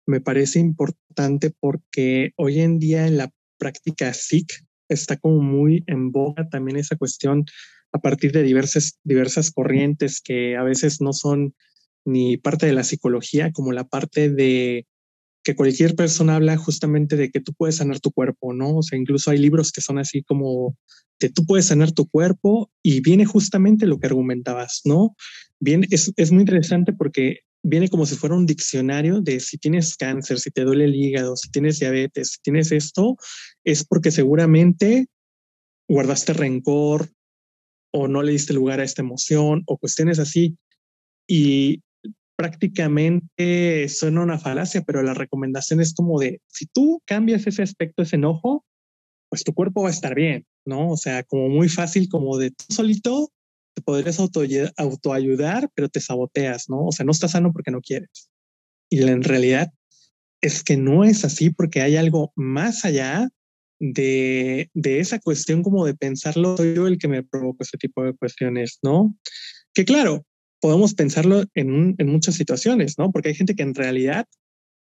me 0.07 0.21
parece 0.21 0.59
importante 0.59 1.53
porque 1.59 2.33
hoy 2.37 2.61
en 2.61 2.79
día 2.79 3.07
en 3.07 3.17
la 3.17 3.31
práctica 3.59 4.13
SIC 4.13 4.53
está 4.89 5.17
como 5.17 5.41
muy 5.41 5.85
en 5.87 6.13
boga 6.13 6.49
también 6.49 6.77
esa 6.77 6.97
cuestión 6.97 7.45
a 7.93 7.99
partir 7.99 8.33
de 8.33 8.43
diversas, 8.43 8.99
diversas 9.05 9.51
corrientes 9.51 10.21
que 10.23 10.57
a 10.57 10.63
veces 10.63 11.01
no 11.01 11.13
son 11.13 11.55
ni 12.05 12.37
parte 12.37 12.67
de 12.67 12.73
la 12.73 12.85
psicología 12.85 13.53
como 13.53 13.73
la 13.73 13.85
parte 13.85 14.31
de 14.31 14.87
que 15.45 15.57
cualquier 15.57 15.97
persona 15.97 16.37
habla 16.37 16.57
justamente 16.57 17.17
de 17.17 17.31
que 17.31 17.41
tú 17.41 17.53
puedes 17.53 17.77
sanar 17.77 18.01
tu 18.01 18.13
cuerpo, 18.13 18.53
¿no? 18.53 18.79
O 18.79 18.83
sea, 18.83 18.99
incluso 18.99 19.31
hay 19.31 19.39
libros 19.39 19.73
que 19.73 19.81
son 19.81 19.99
así 19.99 20.23
como 20.23 20.77
que 21.19 21.31
tú 21.31 21.45
puedes 21.47 21.67
sanar 21.67 21.93
tu 21.93 22.09
cuerpo 22.09 22.71
y 22.83 23.01
viene 23.01 23.25
justamente 23.25 23.87
lo 23.87 23.99
que 23.99 24.07
argumentabas, 24.07 24.83
¿no? 24.85 25.17
Bien, 25.61 25.85
es, 25.91 26.13
es 26.17 26.33
muy 26.33 26.43
interesante 26.43 26.93
porque 26.93 27.41
viene 27.63 27.89
como 27.89 28.07
si 28.07 28.17
fuera 28.17 28.35
un 28.35 28.47
diccionario 28.47 29.21
de 29.21 29.41
si 29.41 29.59
tienes 29.59 29.97
cáncer, 29.97 30.39
si 30.41 30.51
te 30.51 30.65
duele 30.65 30.85
el 30.85 30.95
hígado, 30.95 31.37
si 31.37 31.51
tienes 31.51 31.79
diabetes, 31.79 32.33
si 32.33 32.43
tienes 32.43 32.73
esto, 32.73 33.17
es 33.65 33.85
porque 33.85 34.11
seguramente 34.11 35.07
guardaste 35.89 36.33
rencor 36.33 37.11
o 37.93 38.09
no 38.09 38.23
le 38.23 38.33
diste 38.33 38.53
lugar 38.53 38.81
a 38.81 38.85
esta 38.85 39.03
emoción 39.03 39.63
o 39.67 39.77
cuestiones 39.79 40.19
así. 40.19 40.57
Y 41.29 41.83
prácticamente 42.37 43.89
suena 43.89 44.23
una 44.23 44.39
falacia, 44.39 44.83
pero 44.83 45.03
la 45.03 45.15
recomendación 45.15 45.81
es 45.81 45.95
como 45.95 46.19
de, 46.19 46.41
si 46.49 46.67
tú 46.67 47.01
cambias 47.05 47.47
ese 47.47 47.63
aspecto, 47.63 48.03
ese 48.03 48.17
enojo, 48.17 48.65
pues 49.29 49.45
tu 49.45 49.55
cuerpo 49.55 49.83
va 49.83 49.89
a 49.89 49.93
estar 49.93 50.15
bien, 50.15 50.45
¿no? 50.67 50.91
O 50.91 50.97
sea, 50.97 51.23
como 51.23 51.49
muy 51.49 51.69
fácil, 51.69 52.09
como 52.09 52.39
de 52.39 52.51
tú 52.51 52.65
solito 52.69 53.31
te 53.75 53.83
podrías 53.83 54.19
autoayudar, 54.21 55.71
pero 55.75 55.89
te 55.89 56.01
saboteas, 56.01 56.69
¿no? 56.69 56.87
O 56.87 56.93
sea, 56.93 57.05
no 57.05 57.13
estás 57.13 57.33
sano 57.33 57.53
porque 57.53 57.71
no 57.71 57.81
quieres. 57.81 58.31
Y 58.91 59.03
en 59.03 59.23
realidad 59.23 59.73
es 60.43 60.63
que 60.63 60.77
no 60.77 61.05
es 61.05 61.25
así 61.25 61.51
porque 61.51 61.81
hay 61.81 61.97
algo 61.97 62.33
más 62.37 62.85
allá 62.85 63.29
de, 63.81 64.71
de 64.75 65.01
esa 65.01 65.19
cuestión 65.19 65.63
como 65.63 65.87
de 65.87 65.95
pensarlo, 65.95 66.57
soy 66.57 66.75
yo 66.75 66.87
el 66.87 66.99
que 66.99 67.09
me 67.09 67.23
provoca 67.23 67.65
ese 67.65 67.79
tipo 67.79 68.05
de 68.05 68.15
cuestiones, 68.15 68.79
¿no? 68.83 69.17
Que 69.75 69.85
claro, 69.85 70.25
podemos 70.61 70.95
pensarlo 70.95 71.45
en, 71.55 71.95
en 71.99 72.09
muchas 72.09 72.35
situaciones, 72.35 72.99
¿no? 72.99 73.11
Porque 73.11 73.31
hay 73.31 73.35
gente 73.35 73.55
que 73.55 73.63
en 73.63 73.75
realidad 73.75 74.27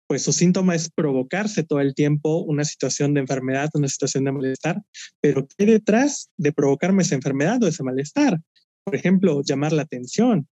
pues 0.06 0.22
su 0.22 0.32
síntoma 0.32 0.74
es 0.74 0.90
provocarse 0.90 1.62
todo 1.62 1.80
el 1.80 1.94
tiempo 1.94 2.42
una 2.42 2.64
situación 2.64 3.14
de 3.14 3.20
enfermedad, 3.20 3.70
una 3.74 3.88
situación 3.88 4.24
de 4.24 4.32
malestar, 4.32 4.82
pero 5.20 5.46
¿qué 5.56 5.64
detrás 5.66 6.30
de 6.36 6.52
provocarme 6.52 7.02
esa 7.02 7.14
enfermedad 7.14 7.62
o 7.62 7.68
ese 7.68 7.82
malestar? 7.82 8.38
Por 8.84 8.94
ejemplo, 8.94 9.42
llamar 9.42 9.72
la 9.72 9.82
atención, 9.82 10.46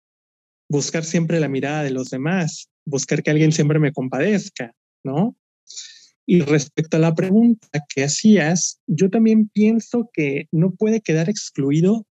buscar 0.70 1.04
siempre 1.04 1.39
la 1.39 1.50
mirada 1.50 1.84
de 1.84 1.91
los 1.91 2.10
demás, 2.10 2.70
buscar 2.86 3.24
que 3.24 3.32
alguien 3.32 3.52
siempre 3.52 3.80
me 3.80 3.91
compadezca, 3.91 4.74
¿no? 5.04 5.36
Y 6.26 6.41
respecto 6.41 6.98
a 6.98 7.02
la 7.02 7.13
pregunta 7.13 7.67
que 7.94 8.04
hacías, 8.04 8.80
yo 8.88 9.10
también 9.10 9.50
pienso 9.50 10.10
que 10.13 10.48
no 10.52 10.72
puede 10.72 11.02
quedar 11.02 11.30
excluido 11.30 12.06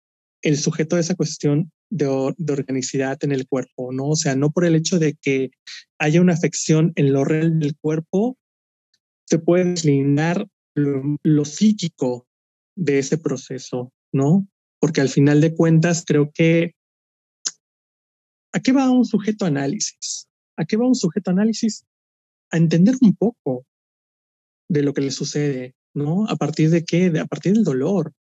el 0.42 0.56
sujeto 0.56 0.96
de 0.96 1.02
esa 1.02 1.16
cuestión 1.16 1.70
de, 1.90 2.06
organicidad 2.06 3.18
en 3.22 3.32
el 3.32 3.46
cuerpo, 3.46 3.92
¿no? 3.92 4.08
O 4.08 4.16
sea, 4.16 4.36
no 4.36 4.50
por 4.50 4.64
el 4.64 4.74
hecho 4.74 4.98
de 4.98 5.14
que 5.20 5.50
haya 5.98 6.20
una 6.20 6.34
afección 6.34 6.92
en 6.94 7.12
lo 7.12 7.24
real 7.24 7.58
del 7.58 7.76
cuerpo, 7.76 8.38
se 9.26 9.38
puede 9.38 9.64
deslindar 9.64 10.46
lo 10.74 11.44
psíquico 11.44 12.26
de 12.76 13.00
ese 13.00 13.18
proceso, 13.18 13.92
¿no? 14.12 14.46
Porque 14.86 15.00
al 15.00 15.08
final 15.08 15.40
de 15.40 15.52
cuentas 15.52 16.04
creo 16.06 16.30
que 16.32 16.76
¿a 18.52 18.60
qué 18.60 18.70
va 18.70 18.88
un 18.88 19.04
sujeto 19.04 19.44
análisis? 19.44 20.28
¿A 20.56 20.64
qué 20.64 20.76
va 20.76 20.86
un 20.86 20.94
sujeto 20.94 21.32
análisis? 21.32 21.84
A 22.52 22.56
entender 22.56 22.94
un 23.00 23.16
poco 23.16 23.66
de 24.68 24.84
lo 24.84 24.94
que 24.94 25.00
le 25.00 25.10
sucede, 25.10 25.74
¿no? 25.92 26.24
¿A 26.28 26.36
partir 26.36 26.70
de 26.70 26.84
qué? 26.84 27.06
a 27.18 27.24
partir 27.24 27.54
del 27.54 27.64
dolor, 27.64 28.12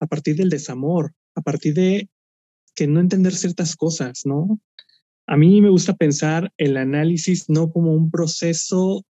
a 0.00 0.08
partir 0.08 0.34
del 0.34 0.50
desamor, 0.50 1.14
a 1.36 1.42
partir 1.42 1.74
de 1.74 2.10
que 2.74 2.88
no 2.88 2.98
entender 2.98 3.32
ciertas 3.32 3.76
cosas, 3.76 4.22
¿no? 4.24 4.58
A 5.28 5.36
mí 5.36 5.60
me 5.60 5.70
gusta 5.70 5.94
pensar 5.94 6.52
el 6.56 6.76
análisis 6.76 7.48
no 7.48 7.70
como 7.70 7.92
un 7.92 8.10
proceso 8.10 9.04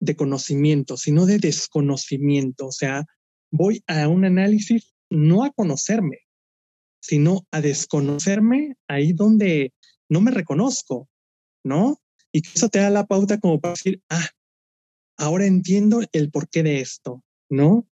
de 0.00 0.16
conocimiento, 0.16 0.96
sino 0.96 1.26
de 1.26 1.38
desconocimiento. 1.38 2.68
O 2.68 2.72
sea, 2.72 3.04
voy 3.50 3.84
a 3.86 4.08
un 4.08 4.24
análisis 4.24 4.93
no 5.14 5.44
a 5.44 5.50
conocerme, 5.50 6.18
sino 7.00 7.46
a 7.50 7.60
desconocerme 7.60 8.76
ahí 8.88 9.12
donde 9.12 9.72
no 10.08 10.20
me 10.20 10.30
reconozco, 10.30 11.08
¿no? 11.64 11.98
Y 12.32 12.42
que 12.42 12.50
eso 12.54 12.68
te 12.68 12.80
da 12.80 12.90
la 12.90 13.06
pauta 13.06 13.38
como 13.38 13.60
para 13.60 13.74
decir, 13.74 14.02
ah, 14.10 14.28
ahora 15.16 15.46
entiendo 15.46 16.02
el 16.12 16.30
porqué 16.30 16.62
de 16.62 16.80
esto, 16.80 17.22
¿no? 17.48 17.86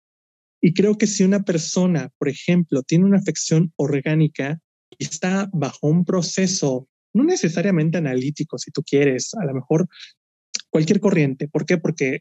Y 0.62 0.74
creo 0.74 0.96
que 0.96 1.06
si 1.06 1.24
una 1.24 1.42
persona, 1.42 2.10
por 2.18 2.28
ejemplo, 2.28 2.82
tiene 2.82 3.04
una 3.04 3.18
afección 3.18 3.72
orgánica 3.76 4.60
y 4.98 5.04
está 5.04 5.48
bajo 5.52 5.88
un 5.88 6.04
proceso, 6.04 6.88
no 7.14 7.24
necesariamente 7.24 7.98
analítico, 7.98 8.58
si 8.58 8.70
tú 8.70 8.82
quieres, 8.82 9.34
a 9.34 9.44
lo 9.44 9.54
mejor 9.54 9.88
cualquier 10.68 11.00
corriente. 11.00 11.48
¿Por 11.48 11.64
qué? 11.64 11.78
Porque 11.78 12.20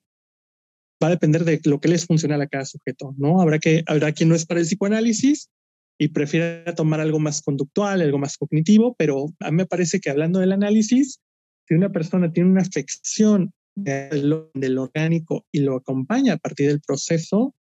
va 1.02 1.08
a 1.08 1.12
depender 1.12 1.46
de 1.46 1.60
lo 1.66 1.80
que 1.80 1.88
les 1.88 2.06
funciona 2.06 2.36
a 2.36 2.48
cada 2.48 2.66
sujeto, 2.66 3.14
¿no? 3.18 3.42
Habrá, 3.42 3.60
que, 3.60 3.84
habrá 3.88 4.12
quien 4.12 4.30
no 4.30 4.36
es 4.36 4.46
para 4.46 4.60
el 4.60 4.66
psicoanálisis 4.66 5.50
y 5.98 6.10
prefiere 6.10 6.64
tomar 6.74 7.00
algo 7.00 7.20
más 7.20 7.42
conductual, 7.42 8.02
algo 8.02 8.18
más 8.18 8.38
cognitivo, 8.38 8.96
pero 8.98 9.28
a 9.40 9.52
mí 9.52 9.58
me 9.58 9.66
parece 9.66 10.00
que 10.00 10.10
hablando 10.10 10.40
del 10.40 10.52
análisis, 10.52 11.20
si 11.68 11.74
una 11.74 11.90
persona 11.92 12.32
tiene 12.32 12.50
una 12.50 12.62
afección 12.62 13.54
del 13.76 14.78
orgánico 14.78 15.46
y 15.52 15.62
lo 15.62 15.78
acompaña 15.78 16.34
a 16.34 16.38
partir 16.38 16.68
del 16.68 16.82
proceso, 16.82 17.56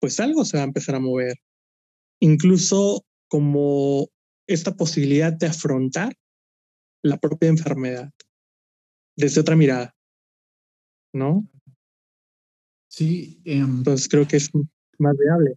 pues 0.00 0.20
algo 0.20 0.44
se 0.44 0.56
va 0.56 0.62
a 0.62 0.66
empezar 0.66 0.94
a 0.94 1.00
mover. 1.00 1.36
Incluso 2.20 3.04
como 3.28 4.08
esta 4.46 4.76
posibilidad 4.76 5.32
de 5.32 5.46
afrontar 5.46 6.14
la 7.02 7.18
propia 7.18 7.48
enfermedad 7.48 8.10
desde 9.16 9.40
otra 9.40 9.56
mirada, 9.56 9.94
¿no? 11.12 11.46
Sí. 12.98 13.40
Em, 13.44 13.78
Entonces 13.78 14.08
creo 14.08 14.26
que 14.26 14.38
es 14.38 14.50
más 14.98 15.16
viable. 15.16 15.56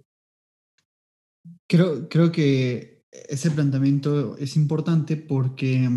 Creo, 1.67 2.07
creo 2.07 2.31
que 2.31 3.03
ese 3.11 3.49
planteamiento 3.49 4.37
es 4.37 4.55
importante 4.55 5.17
porque 5.17 5.89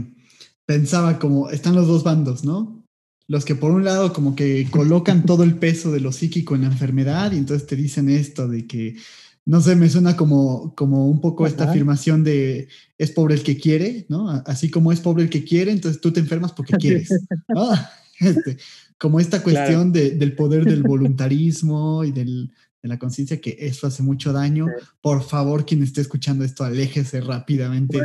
pensaba 0.65 1.19
como 1.19 1.51
están 1.51 1.75
los 1.75 1.87
dos 1.87 2.03
bandos, 2.03 2.45
¿no? 2.45 2.87
Los 3.29 3.45
que 3.45 3.55
por 3.55 3.73
un 3.73 3.85
lado 3.85 4.15
como 4.15 4.35
que 4.35 4.67
colocan 4.71 5.27
todo 5.27 5.43
el 5.43 5.59
peso 5.59 5.93
de 5.93 6.01
lo 6.01 6.13
psíquico 6.13 6.55
en 6.55 6.63
la 6.63 6.69
enfermedad 6.69 7.33
y 7.33 7.37
entonces 7.37 7.67
te 7.67 7.77
dicen 7.77 8.09
esto 8.09 8.49
de 8.49 8.67
que, 8.67 8.97
no 9.45 9.61
sé, 9.61 9.77
me 9.77 9.91
suena 9.91 10.17
como, 10.17 10.75
como 10.75 11.11
un 11.11 11.21
poco 11.21 11.47
esta 11.47 11.69
afirmación 11.69 12.25
de 12.25 12.69
es 12.97 13.11
pobre 13.11 13.35
el 13.35 13.43
que 13.43 13.59
quiere, 13.59 14.07
¿no? 14.09 14.31
Así 14.47 14.71
como 14.71 14.93
es 14.93 15.01
pobre 15.01 15.25
el 15.25 15.31
que 15.31 15.45
quiere, 15.45 15.73
entonces 15.73 16.01
tú 16.01 16.11
te 16.11 16.21
enfermas 16.21 16.53
porque 16.53 16.75
quieres, 16.79 17.11
¿no? 17.49 17.69
Este, 18.21 18.59
como 18.99 19.21
esta 19.21 19.43
cuestión 19.43 19.93
del 19.93 20.35
poder 20.35 20.65
del 20.65 20.83
voluntarismo 20.85 22.05
y 22.05 22.13
del, 22.13 22.53
de 22.83 22.89
la 22.89 22.99
conciencia 22.99 23.41
que 23.41 23.57
eso 23.61 23.87
hace 23.87 24.03
mucho 24.03 24.33
daño. 24.33 24.67
Por 25.01 25.23
favor, 25.23 25.65
quien 25.65 25.83
esté 25.83 26.01
escuchando 26.01 26.45
esto, 26.45 26.65
aléjese 26.65 27.21
rápidamente 27.21 27.99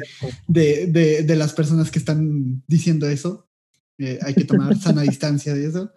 de, 0.48 0.88
de, 0.88 1.36
las 1.36 1.54
personas 1.54 1.92
que 1.92 2.00
están 2.00 2.64
diciendo 2.68 3.08
eso. 3.08 3.48
Eh, 3.98 4.20
hay 4.22 4.34
que 4.34 4.46
tomar 4.46 4.80
sana 4.80 5.02
distancia 5.04 5.54
de 5.54 5.66
eso. 5.66 5.92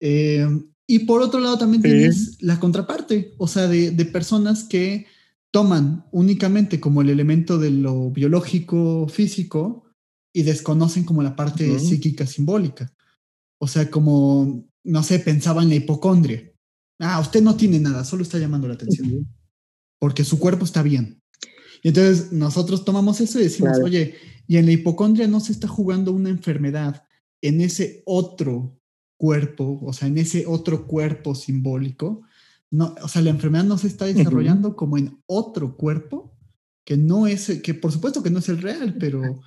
Eh, 0.00 0.46
y 0.86 1.00
por 1.00 1.22
otro 1.22 1.40
lado 1.40 1.58
también 1.58 1.82
tienes 1.82 2.42
la 2.42 2.60
contraparte, 2.60 3.34
o 3.38 3.48
sea, 3.48 3.68
de, 3.68 3.92
de, 3.92 4.04
personas 4.04 4.64
que 4.64 5.06
toman 5.50 6.04
únicamente 6.10 6.80
como 6.80 7.00
el 7.00 7.10
elemento 7.10 7.58
de 7.58 7.70
lo 7.70 8.10
biológico, 8.10 9.08
físico, 9.08 9.84
y 10.32 10.42
desconocen 10.42 11.04
como 11.04 11.22
la 11.22 11.36
parte 11.36 11.78
psíquica 11.78 12.26
simbólica. 12.26 12.92
O 13.64 13.66
sea, 13.66 13.90
como, 13.90 14.68
no 14.84 15.02
sé, 15.02 15.20
pensaba 15.20 15.62
en 15.62 15.70
la 15.70 15.76
hipocondria. 15.76 16.52
Ah, 16.98 17.18
usted 17.18 17.42
no 17.42 17.56
tiene 17.56 17.80
nada, 17.80 18.04
solo 18.04 18.22
está 18.22 18.38
llamando 18.38 18.68
la 18.68 18.74
atención. 18.74 19.26
Porque 19.98 20.22
su 20.22 20.38
cuerpo 20.38 20.66
está 20.66 20.82
bien. 20.82 21.22
Y 21.82 21.88
entonces 21.88 22.30
nosotros 22.30 22.84
tomamos 22.84 23.22
eso 23.22 23.40
y 23.40 23.44
decimos, 23.44 23.78
oye, 23.82 24.16
y 24.46 24.58
en 24.58 24.66
la 24.66 24.72
hipocondria 24.72 25.26
no 25.28 25.40
se 25.40 25.52
está 25.52 25.66
jugando 25.66 26.12
una 26.12 26.28
enfermedad 26.28 27.04
en 27.40 27.62
ese 27.62 28.02
otro 28.04 28.78
cuerpo, 29.16 29.80
o 29.82 29.94
sea, 29.94 30.08
en 30.08 30.18
ese 30.18 30.44
otro 30.46 30.86
cuerpo 30.86 31.34
simbólico. 31.34 32.20
No, 32.70 32.94
o 33.02 33.08
sea, 33.08 33.22
la 33.22 33.30
enfermedad 33.30 33.64
no 33.64 33.78
se 33.78 33.86
está 33.86 34.04
desarrollando 34.04 34.76
como 34.76 34.98
en 34.98 35.22
otro 35.24 35.78
cuerpo, 35.78 36.36
que 36.84 36.98
no 36.98 37.26
es, 37.26 37.62
que 37.62 37.72
por 37.72 37.92
supuesto 37.92 38.22
que 38.22 38.28
no 38.28 38.40
es 38.40 38.48
el 38.50 38.60
real, 38.60 38.98
pero 39.00 39.40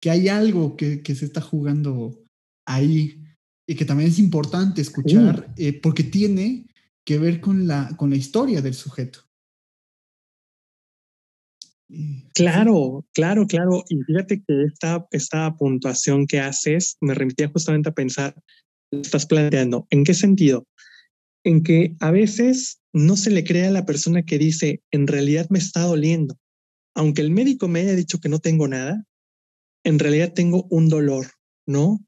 que 0.00 0.10
hay 0.10 0.26
algo 0.26 0.76
que, 0.76 1.00
que 1.04 1.14
se 1.14 1.26
está 1.26 1.40
jugando 1.40 2.18
ahí 2.66 3.21
y 3.66 3.74
que 3.74 3.84
también 3.84 4.10
es 4.10 4.18
importante 4.18 4.82
escuchar 4.82 5.52
eh, 5.56 5.80
porque 5.80 6.04
tiene 6.04 6.66
que 7.04 7.18
ver 7.18 7.40
con 7.40 7.66
la, 7.66 7.94
con 7.96 8.10
la 8.10 8.16
historia 8.16 8.60
del 8.60 8.74
sujeto. 8.74 9.20
Claro, 12.34 13.04
claro, 13.12 13.46
claro. 13.46 13.84
Y 13.88 14.00
fíjate 14.02 14.42
que 14.46 14.64
esta, 14.64 15.06
esta 15.10 15.54
puntuación 15.56 16.26
que 16.26 16.40
haces 16.40 16.96
me 17.00 17.14
remitía 17.14 17.48
justamente 17.48 17.90
a 17.90 17.94
pensar, 17.94 18.34
estás 18.90 19.26
planteando, 19.26 19.86
¿en 19.90 20.04
qué 20.04 20.14
sentido? 20.14 20.66
En 21.44 21.62
que 21.62 21.96
a 22.00 22.10
veces 22.10 22.80
no 22.92 23.16
se 23.16 23.30
le 23.30 23.44
cree 23.44 23.66
a 23.66 23.70
la 23.70 23.84
persona 23.84 24.22
que 24.22 24.38
dice, 24.38 24.82
en 24.90 25.06
realidad 25.06 25.46
me 25.50 25.58
está 25.58 25.82
doliendo. 25.82 26.38
Aunque 26.94 27.22
el 27.22 27.30
médico 27.30 27.68
me 27.68 27.80
haya 27.80 27.94
dicho 27.94 28.20
que 28.20 28.28
no 28.28 28.38
tengo 28.38 28.68
nada, 28.68 29.04
en 29.84 29.98
realidad 29.98 30.32
tengo 30.34 30.66
un 30.70 30.88
dolor, 30.88 31.26
¿no? 31.66 32.00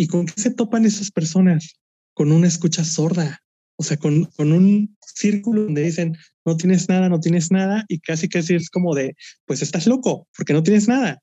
¿Y 0.00 0.06
con 0.06 0.26
qué 0.26 0.40
se 0.40 0.54
topan 0.54 0.86
esas 0.86 1.10
personas? 1.10 1.74
Con 2.14 2.30
una 2.30 2.46
escucha 2.46 2.84
sorda, 2.84 3.42
o 3.76 3.82
sea, 3.82 3.96
con, 3.96 4.30
un 4.38 4.96
círculo 5.00 5.64
donde 5.64 5.82
dicen, 5.82 6.16
no 6.44 6.56
tienes 6.56 6.88
nada, 6.88 7.08
no 7.08 7.18
tienes 7.18 7.50
nada, 7.50 7.84
y 7.88 7.98
casi 7.98 8.28
casi 8.28 8.54
es 8.54 8.70
como 8.70 8.94
de, 8.94 9.16
pues 9.44 9.60
estás 9.60 9.88
loco, 9.88 10.28
porque 10.36 10.52
no 10.52 10.62
tienes 10.62 10.86
nada. 10.86 11.20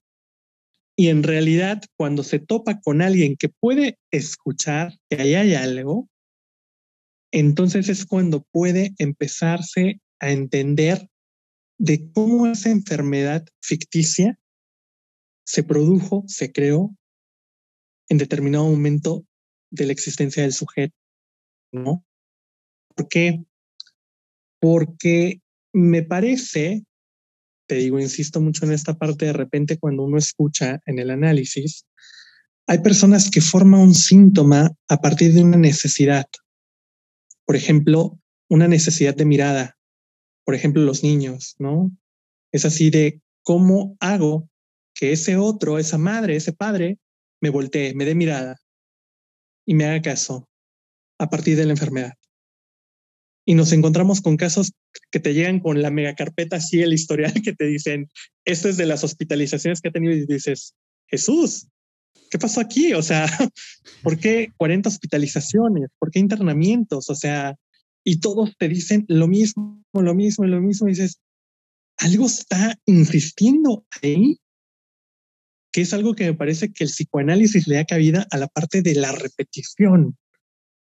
Y 0.97 1.07
en 1.07 1.23
realidad, 1.23 1.83
cuando 1.97 2.21
se 2.23 2.39
topa 2.39 2.81
con 2.81 3.01
alguien 3.01 3.37
que 3.37 3.47
puede 3.47 3.97
escuchar 4.11 4.93
que 5.09 5.21
ahí 5.21 5.35
hay 5.35 5.55
algo, 5.55 6.09
entonces 7.31 7.87
es 7.87 8.05
cuando 8.05 8.45
puede 8.51 8.93
empezarse 8.97 10.01
a 10.19 10.31
entender 10.31 11.09
de 11.77 12.11
cómo 12.11 12.47
esa 12.47 12.71
enfermedad 12.71 13.45
ficticia 13.61 14.37
se 15.45 15.63
produjo, 15.63 16.25
se 16.27 16.51
creó 16.51 16.93
en 18.09 18.17
determinado 18.17 18.65
momento 18.65 19.25
de 19.71 19.85
la 19.85 19.93
existencia 19.93 20.43
del 20.43 20.53
sujeto, 20.53 20.95
¿no? 21.71 22.05
¿Por 22.95 23.07
qué? 23.07 23.43
Porque 24.59 25.41
me 25.73 26.03
parece, 26.03 26.85
te 27.67 27.75
digo, 27.75 27.99
insisto 27.99 28.39
mucho 28.41 28.65
en 28.65 28.71
esta 28.71 28.97
parte, 28.97 29.25
de 29.25 29.33
repente 29.33 29.77
cuando 29.77 30.03
uno 30.03 30.17
escucha 30.17 30.81
en 30.85 30.99
el 30.99 31.09
análisis, 31.09 31.85
hay 32.67 32.79
personas 32.79 33.29
que 33.29 33.41
forman 33.41 33.81
un 33.81 33.93
síntoma 33.93 34.71
a 34.87 34.97
partir 35.01 35.33
de 35.33 35.41
una 35.41 35.57
necesidad. 35.57 36.25
Por 37.45 37.55
ejemplo, 37.55 38.19
una 38.49 38.67
necesidad 38.67 39.15
de 39.15 39.25
mirada. 39.25 39.77
Por 40.45 40.55
ejemplo, 40.55 40.81
los 40.81 41.03
niños, 41.03 41.55
¿no? 41.59 41.91
Es 42.51 42.65
así 42.65 42.89
de 42.89 43.21
cómo 43.43 43.97
hago 43.99 44.49
que 44.95 45.11
ese 45.11 45.35
otro, 45.35 45.77
esa 45.77 45.97
madre, 45.97 46.35
ese 46.35 46.53
padre, 46.53 46.97
me 47.45 47.51
voltee, 47.51 47.93
me 47.93 48.05
dé 48.05 48.15
mirada 48.15 48.59
y 49.67 49.75
me 49.75 49.85
haga 49.85 50.01
caso 50.01 50.49
a 51.19 51.29
partir 51.29 51.55
de 51.55 51.65
la 51.65 51.73
enfermedad. 51.73 52.13
Y 53.45 53.53
nos 53.53 53.71
encontramos 53.71 54.19
con 54.19 54.35
casos 54.35 54.71
que 55.11 55.19
te 55.19 55.35
llegan 55.35 55.59
con 55.59 55.79
la 55.79 55.91
mega 55.91 56.15
carpeta 56.15 56.55
así, 56.55 56.81
el 56.81 56.91
historial 56.91 57.33
que 57.43 57.53
te 57.53 57.67
dicen, 57.67 58.09
esto 58.45 58.67
es 58.67 58.77
de 58.77 58.87
las 58.87 59.03
hospitalizaciones 59.03 59.79
que 59.79 59.89
ha 59.89 59.91
tenido 59.91 60.13
y 60.13 60.25
dices, 60.25 60.73
Jesús, 61.07 61.67
¿qué 62.31 62.39
pasó 62.39 62.61
aquí? 62.61 62.93
O 62.93 63.03
sea, 63.03 63.27
¿por 64.01 64.17
qué 64.17 64.51
40 64.57 64.89
hospitalizaciones? 64.89 65.89
¿Por 65.99 66.09
qué 66.09 66.17
internamientos? 66.17 67.11
O 67.11 67.15
sea, 67.15 67.55
y 68.03 68.21
todos 68.21 68.57
te 68.57 68.67
dicen 68.67 69.05
lo 69.07 69.27
mismo, 69.27 69.83
lo 69.93 70.15
mismo, 70.15 70.45
lo 70.45 70.61
mismo. 70.61 70.87
Y 70.87 70.93
dices, 70.93 71.19
algo 71.97 72.25
está 72.25 72.75
insistiendo 72.87 73.85
ahí 74.01 74.39
que 75.75 75.81
es 75.81 75.93
algo 75.93 76.15
que 76.15 76.23
me 76.23 76.33
parece 76.33 76.71
que 76.71 76.85
el 76.85 76.89
psicoanálisis 76.89 77.67
le 77.67 77.75
da 77.75 77.83
cabida 77.83 78.25
a 78.31 78.37
la 78.37 78.47
parte 78.47 78.81
de 78.81 78.95
la 78.95 79.11
repetición, 79.11 80.17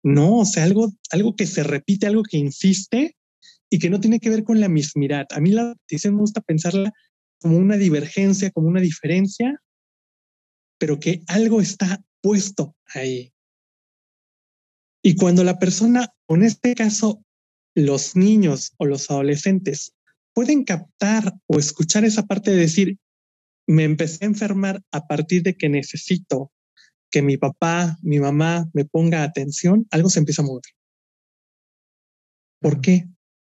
¿no? 0.01 0.37
O 0.39 0.45
sea, 0.45 0.63
algo, 0.63 0.91
algo 1.11 1.35
que 1.35 1.45
se 1.45 1.61
repite, 1.61 2.07
algo 2.07 2.23
que 2.23 2.37
insiste 2.37 3.15
y 3.69 3.77
que 3.77 3.91
no 3.91 3.99
tiene 3.99 4.19
que 4.19 4.31
ver 4.31 4.43
con 4.43 4.59
la 4.59 4.69
mismidad. 4.69 5.27
A 5.29 5.39
mí 5.39 5.51
la 5.51 5.73
repetición 5.73 6.15
me 6.15 6.21
gusta 6.21 6.41
pensarla 6.41 6.91
como 7.39 7.57
una 7.57 7.77
divergencia, 7.77 8.49
como 8.49 8.69
una 8.69 8.81
diferencia, 8.81 9.61
pero 10.79 10.99
que 10.99 11.21
algo 11.27 11.61
está 11.61 12.03
puesto 12.19 12.75
ahí. 12.95 13.31
Y 15.03 15.15
cuando 15.15 15.43
la 15.43 15.59
persona, 15.59 16.11
en 16.27 16.41
este 16.41 16.73
caso, 16.73 17.23
los 17.75 18.15
niños 18.15 18.73
o 18.77 18.87
los 18.87 19.11
adolescentes, 19.11 19.93
pueden 20.33 20.63
captar 20.63 21.35
o 21.45 21.59
escuchar 21.59 22.03
esa 22.03 22.25
parte 22.25 22.49
de 22.49 22.57
decir, 22.57 22.97
me 23.67 23.83
empecé 23.83 24.25
a 24.25 24.27
enfermar 24.27 24.81
a 24.91 25.07
partir 25.07 25.43
de 25.43 25.55
que 25.55 25.69
necesito 25.69 26.51
que 27.11 27.21
mi 27.21 27.37
papá, 27.37 27.97
mi 28.01 28.19
mamá 28.19 28.69
me 28.73 28.85
ponga 28.85 29.23
atención, 29.23 29.85
algo 29.91 30.09
se 30.09 30.19
empieza 30.19 30.41
a 30.41 30.45
mover. 30.45 30.63
¿Por 32.61 32.79
qué? 32.79 33.07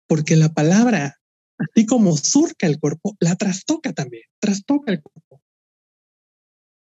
Porque 0.08 0.36
la 0.36 0.54
palabra, 0.54 1.20
así 1.58 1.86
como 1.86 2.16
surca 2.16 2.68
el 2.68 2.80
cuerpo, 2.80 3.18
la 3.20 3.36
trastoca 3.36 3.94
también, 3.94 4.24
trastoca 4.40 4.92
el 4.92 5.02
cuerpo. 5.02 5.42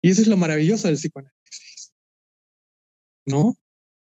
Y 0.03 0.11
eso 0.11 0.23
es 0.23 0.29
lo 0.29 0.37
maravilloso 0.37 0.89
del 0.89 0.97
psicoanálisis. 0.97 1.93
¿No? 3.27 3.57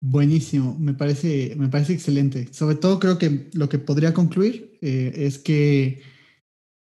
Buenísimo, 0.04 0.76
me 0.80 0.94
parece, 0.94 1.56
me 1.56 1.70
parece 1.70 1.94
excelente. 1.94 2.52
Sobre 2.54 2.76
todo 2.76 3.00
creo 3.00 3.18
que 3.18 3.50
lo 3.54 3.70
que 3.70 3.78
podría 3.78 4.14
concluir 4.14 4.78
eh, 4.82 5.14
es 5.16 5.38
que, 5.38 6.02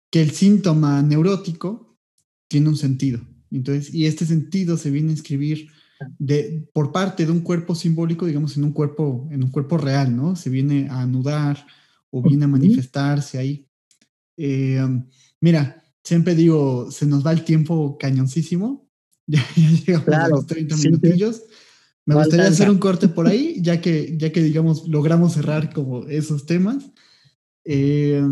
que 0.10 0.21
el 0.21 0.32
síntoma 0.32 1.01
neurótico 1.01 1.88
tiene 2.49 2.67
un 2.67 2.75
sentido. 2.75 3.21
Entonces, 3.51 3.93
y 3.93 4.05
este 4.05 4.25
sentido 4.25 4.75
se 4.75 4.91
viene 4.91 5.09
a 5.09 5.13
inscribir 5.13 5.69
de, 6.17 6.67
por 6.73 6.91
parte 6.91 7.25
de 7.25 7.31
un 7.31 7.41
cuerpo 7.41 7.75
simbólico, 7.75 8.25
digamos, 8.25 8.57
en 8.57 8.65
un 8.65 8.73
cuerpo, 8.73 9.27
en 9.31 9.43
un 9.43 9.51
cuerpo 9.51 9.77
real, 9.77 10.15
¿no? 10.15 10.35
Se 10.35 10.49
viene 10.49 10.88
a 10.89 11.01
anudar 11.01 11.65
o 12.09 12.21
viene 12.21 12.45
a 12.45 12.49
manifestarse 12.49 13.38
ahí. 13.38 13.65
Eh, 14.38 14.85
mira, 15.39 15.83
siempre 16.03 16.35
digo, 16.35 16.91
se 16.91 17.05
nos 17.05 17.25
va 17.25 17.31
el 17.31 17.45
tiempo 17.45 17.97
cañoncísimo. 17.97 18.88
Ya, 19.31 19.45
llegamos 19.53 20.07
a 20.09 20.27
los 20.27 20.47
30 20.47 20.75
minutillos. 20.77 21.43
Me 22.03 22.15
gustaría 22.15 22.47
hacer 22.47 22.67
un 22.67 22.79
corte 22.79 23.07
por 23.07 23.27
ahí, 23.27 23.57
ya 23.62 23.79
que, 23.79 24.17
ya 24.17 24.31
que 24.31 24.41
digamos, 24.41 24.88
logramos 24.88 25.33
cerrar 25.33 25.71
como 25.71 26.07
esos 26.07 26.47
temas. 26.47 26.91
Eh, 27.63 28.23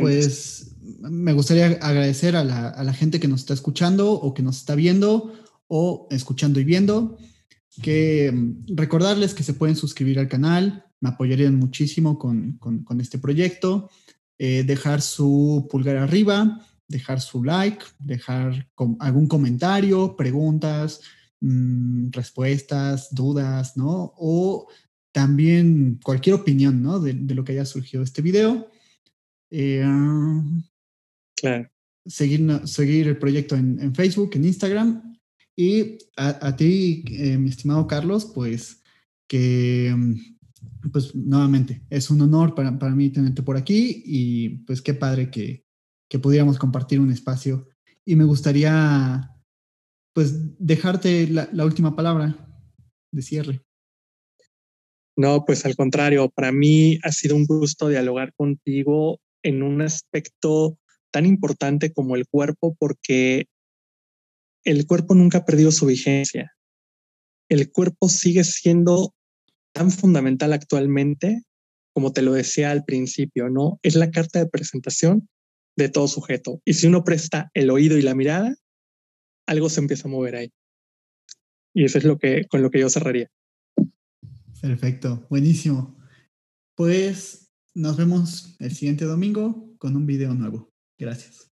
pues 0.00 0.74
me 0.80 1.32
gustaría 1.32 1.66
agradecer 1.80 2.36
a 2.36 2.44
la, 2.44 2.92
gente 2.92 3.20
que 3.20 3.28
nos 3.28 3.40
está 3.40 3.54
escuchando 3.54 4.12
o 4.12 4.34
que 4.34 4.42
nos 4.42 4.58
está 4.58 4.74
viendo 4.74 5.32
o 5.68 6.08
escuchando 6.10 6.60
y 6.60 6.64
viendo. 6.64 7.18
Que 7.82 8.30
mm, 8.32 8.76
recordarles 8.76 9.34
que 9.34 9.42
se 9.42 9.54
pueden 9.54 9.76
suscribir 9.76 10.18
al 10.18 10.28
canal, 10.28 10.84
me 11.00 11.10
apoyarían 11.10 11.56
muchísimo 11.56 12.18
con, 12.18 12.58
este 13.00 13.18
proyecto. 13.18 13.90
eh, 14.38 14.64
dejar 14.64 15.00
su 15.00 15.68
pulgar 15.70 15.96
arriba, 15.96 16.60
dejar 16.88 17.20
su 17.20 17.44
like, 17.44 17.84
dejar 17.98 18.68
algún 18.98 19.26
comentario, 19.26 20.16
preguntas, 20.16 21.00
mm, 21.40 22.10
respuestas, 22.10 23.14
dudas, 23.14 23.76
¿no? 23.76 24.12
O 24.16 24.66
también 25.12 26.00
cualquier 26.02 26.34
opinión, 26.34 26.82
¿no? 26.82 26.98
De, 26.98 27.14
lo 27.34 27.44
que 27.44 27.52
haya 27.52 27.64
surgido 27.64 28.02
este 28.02 28.20
video. 28.20 28.68
Eh, 29.56 29.84
claro. 31.36 31.70
Seguir, 32.06 32.66
seguir 32.66 33.06
el 33.06 33.18
proyecto 33.18 33.54
en, 33.54 33.94
Facebook, 33.94 34.30
en 34.34 34.46
Instagram. 34.46 35.16
Y 35.56 35.98
a, 36.16 36.56
ti, 36.56 37.04
eh, 37.08 37.38
mi 37.38 37.50
estimado 37.50 37.86
Carlos, 37.86 38.32
pues 38.34 38.82
que, 39.28 39.94
pues 40.92 41.14
nuevamente, 41.14 41.82
es 41.88 42.10
un 42.10 42.20
honor 42.20 42.56
para, 42.56 42.76
para 42.76 42.96
mí 42.96 43.10
tenerte 43.10 43.44
por 43.44 43.56
aquí 43.56 44.02
y 44.04 44.48
pues 44.66 44.82
qué 44.82 44.92
padre 44.92 45.30
que, 45.30 45.64
que 46.10 46.18
pudiéramos 46.18 46.58
compartir 46.58 46.98
un 46.98 47.12
espacio. 47.12 47.68
Y 48.04 48.16
me 48.16 48.24
gustaría, 48.24 49.30
pues, 50.12 50.58
dejarte 50.58 51.28
la, 51.28 51.48
la 51.52 51.64
última 51.64 51.94
palabra 51.94 52.36
de 53.12 53.22
cierre. 53.22 53.62
No, 55.16 55.44
pues 55.44 55.64
al 55.64 55.76
contrario, 55.76 56.28
para 56.28 56.50
mí 56.50 56.98
ha 57.04 57.12
sido 57.12 57.36
un 57.36 57.46
gusto 57.46 57.88
dialogar 57.88 58.34
contigo 58.34 59.20
en 59.44 59.62
un 59.62 59.82
aspecto 59.82 60.78
tan 61.12 61.26
importante 61.26 61.92
como 61.92 62.16
el 62.16 62.26
cuerpo, 62.26 62.74
porque 62.76 63.46
el 64.64 64.86
cuerpo 64.86 65.14
nunca 65.14 65.38
ha 65.38 65.44
perdido 65.44 65.70
su 65.70 65.86
vigencia. 65.86 66.52
El 67.48 67.70
cuerpo 67.70 68.08
sigue 68.08 68.42
siendo 68.42 69.14
tan 69.72 69.90
fundamental 69.90 70.52
actualmente, 70.52 71.42
como 71.92 72.12
te 72.12 72.22
lo 72.22 72.32
decía 72.32 72.72
al 72.72 72.84
principio, 72.84 73.48
¿no? 73.50 73.78
Es 73.82 73.94
la 73.94 74.10
carta 74.10 74.40
de 74.40 74.48
presentación 74.48 75.28
de 75.76 75.88
todo 75.88 76.08
sujeto. 76.08 76.60
Y 76.64 76.74
si 76.74 76.86
uno 76.86 77.04
presta 77.04 77.50
el 77.54 77.70
oído 77.70 77.98
y 77.98 78.02
la 78.02 78.14
mirada, 78.14 78.56
algo 79.46 79.68
se 79.68 79.80
empieza 79.80 80.08
a 80.08 80.10
mover 80.10 80.36
ahí. 80.36 80.52
Y 81.74 81.84
eso 81.84 81.98
es 81.98 82.04
lo 82.04 82.18
que, 82.18 82.46
con 82.46 82.62
lo 82.62 82.70
que 82.70 82.80
yo 82.80 82.88
cerraría. 82.88 83.28
Perfecto, 84.60 85.26
buenísimo. 85.28 85.96
Pues 86.74 87.43
nos 87.74 87.96
vemos 87.96 88.56
el 88.60 88.74
siguiente 88.74 89.04
domingo 89.04 89.74
con 89.78 89.96
un 89.96 90.06
video 90.06 90.32
nuevo. 90.34 90.72
Gracias. 90.98 91.53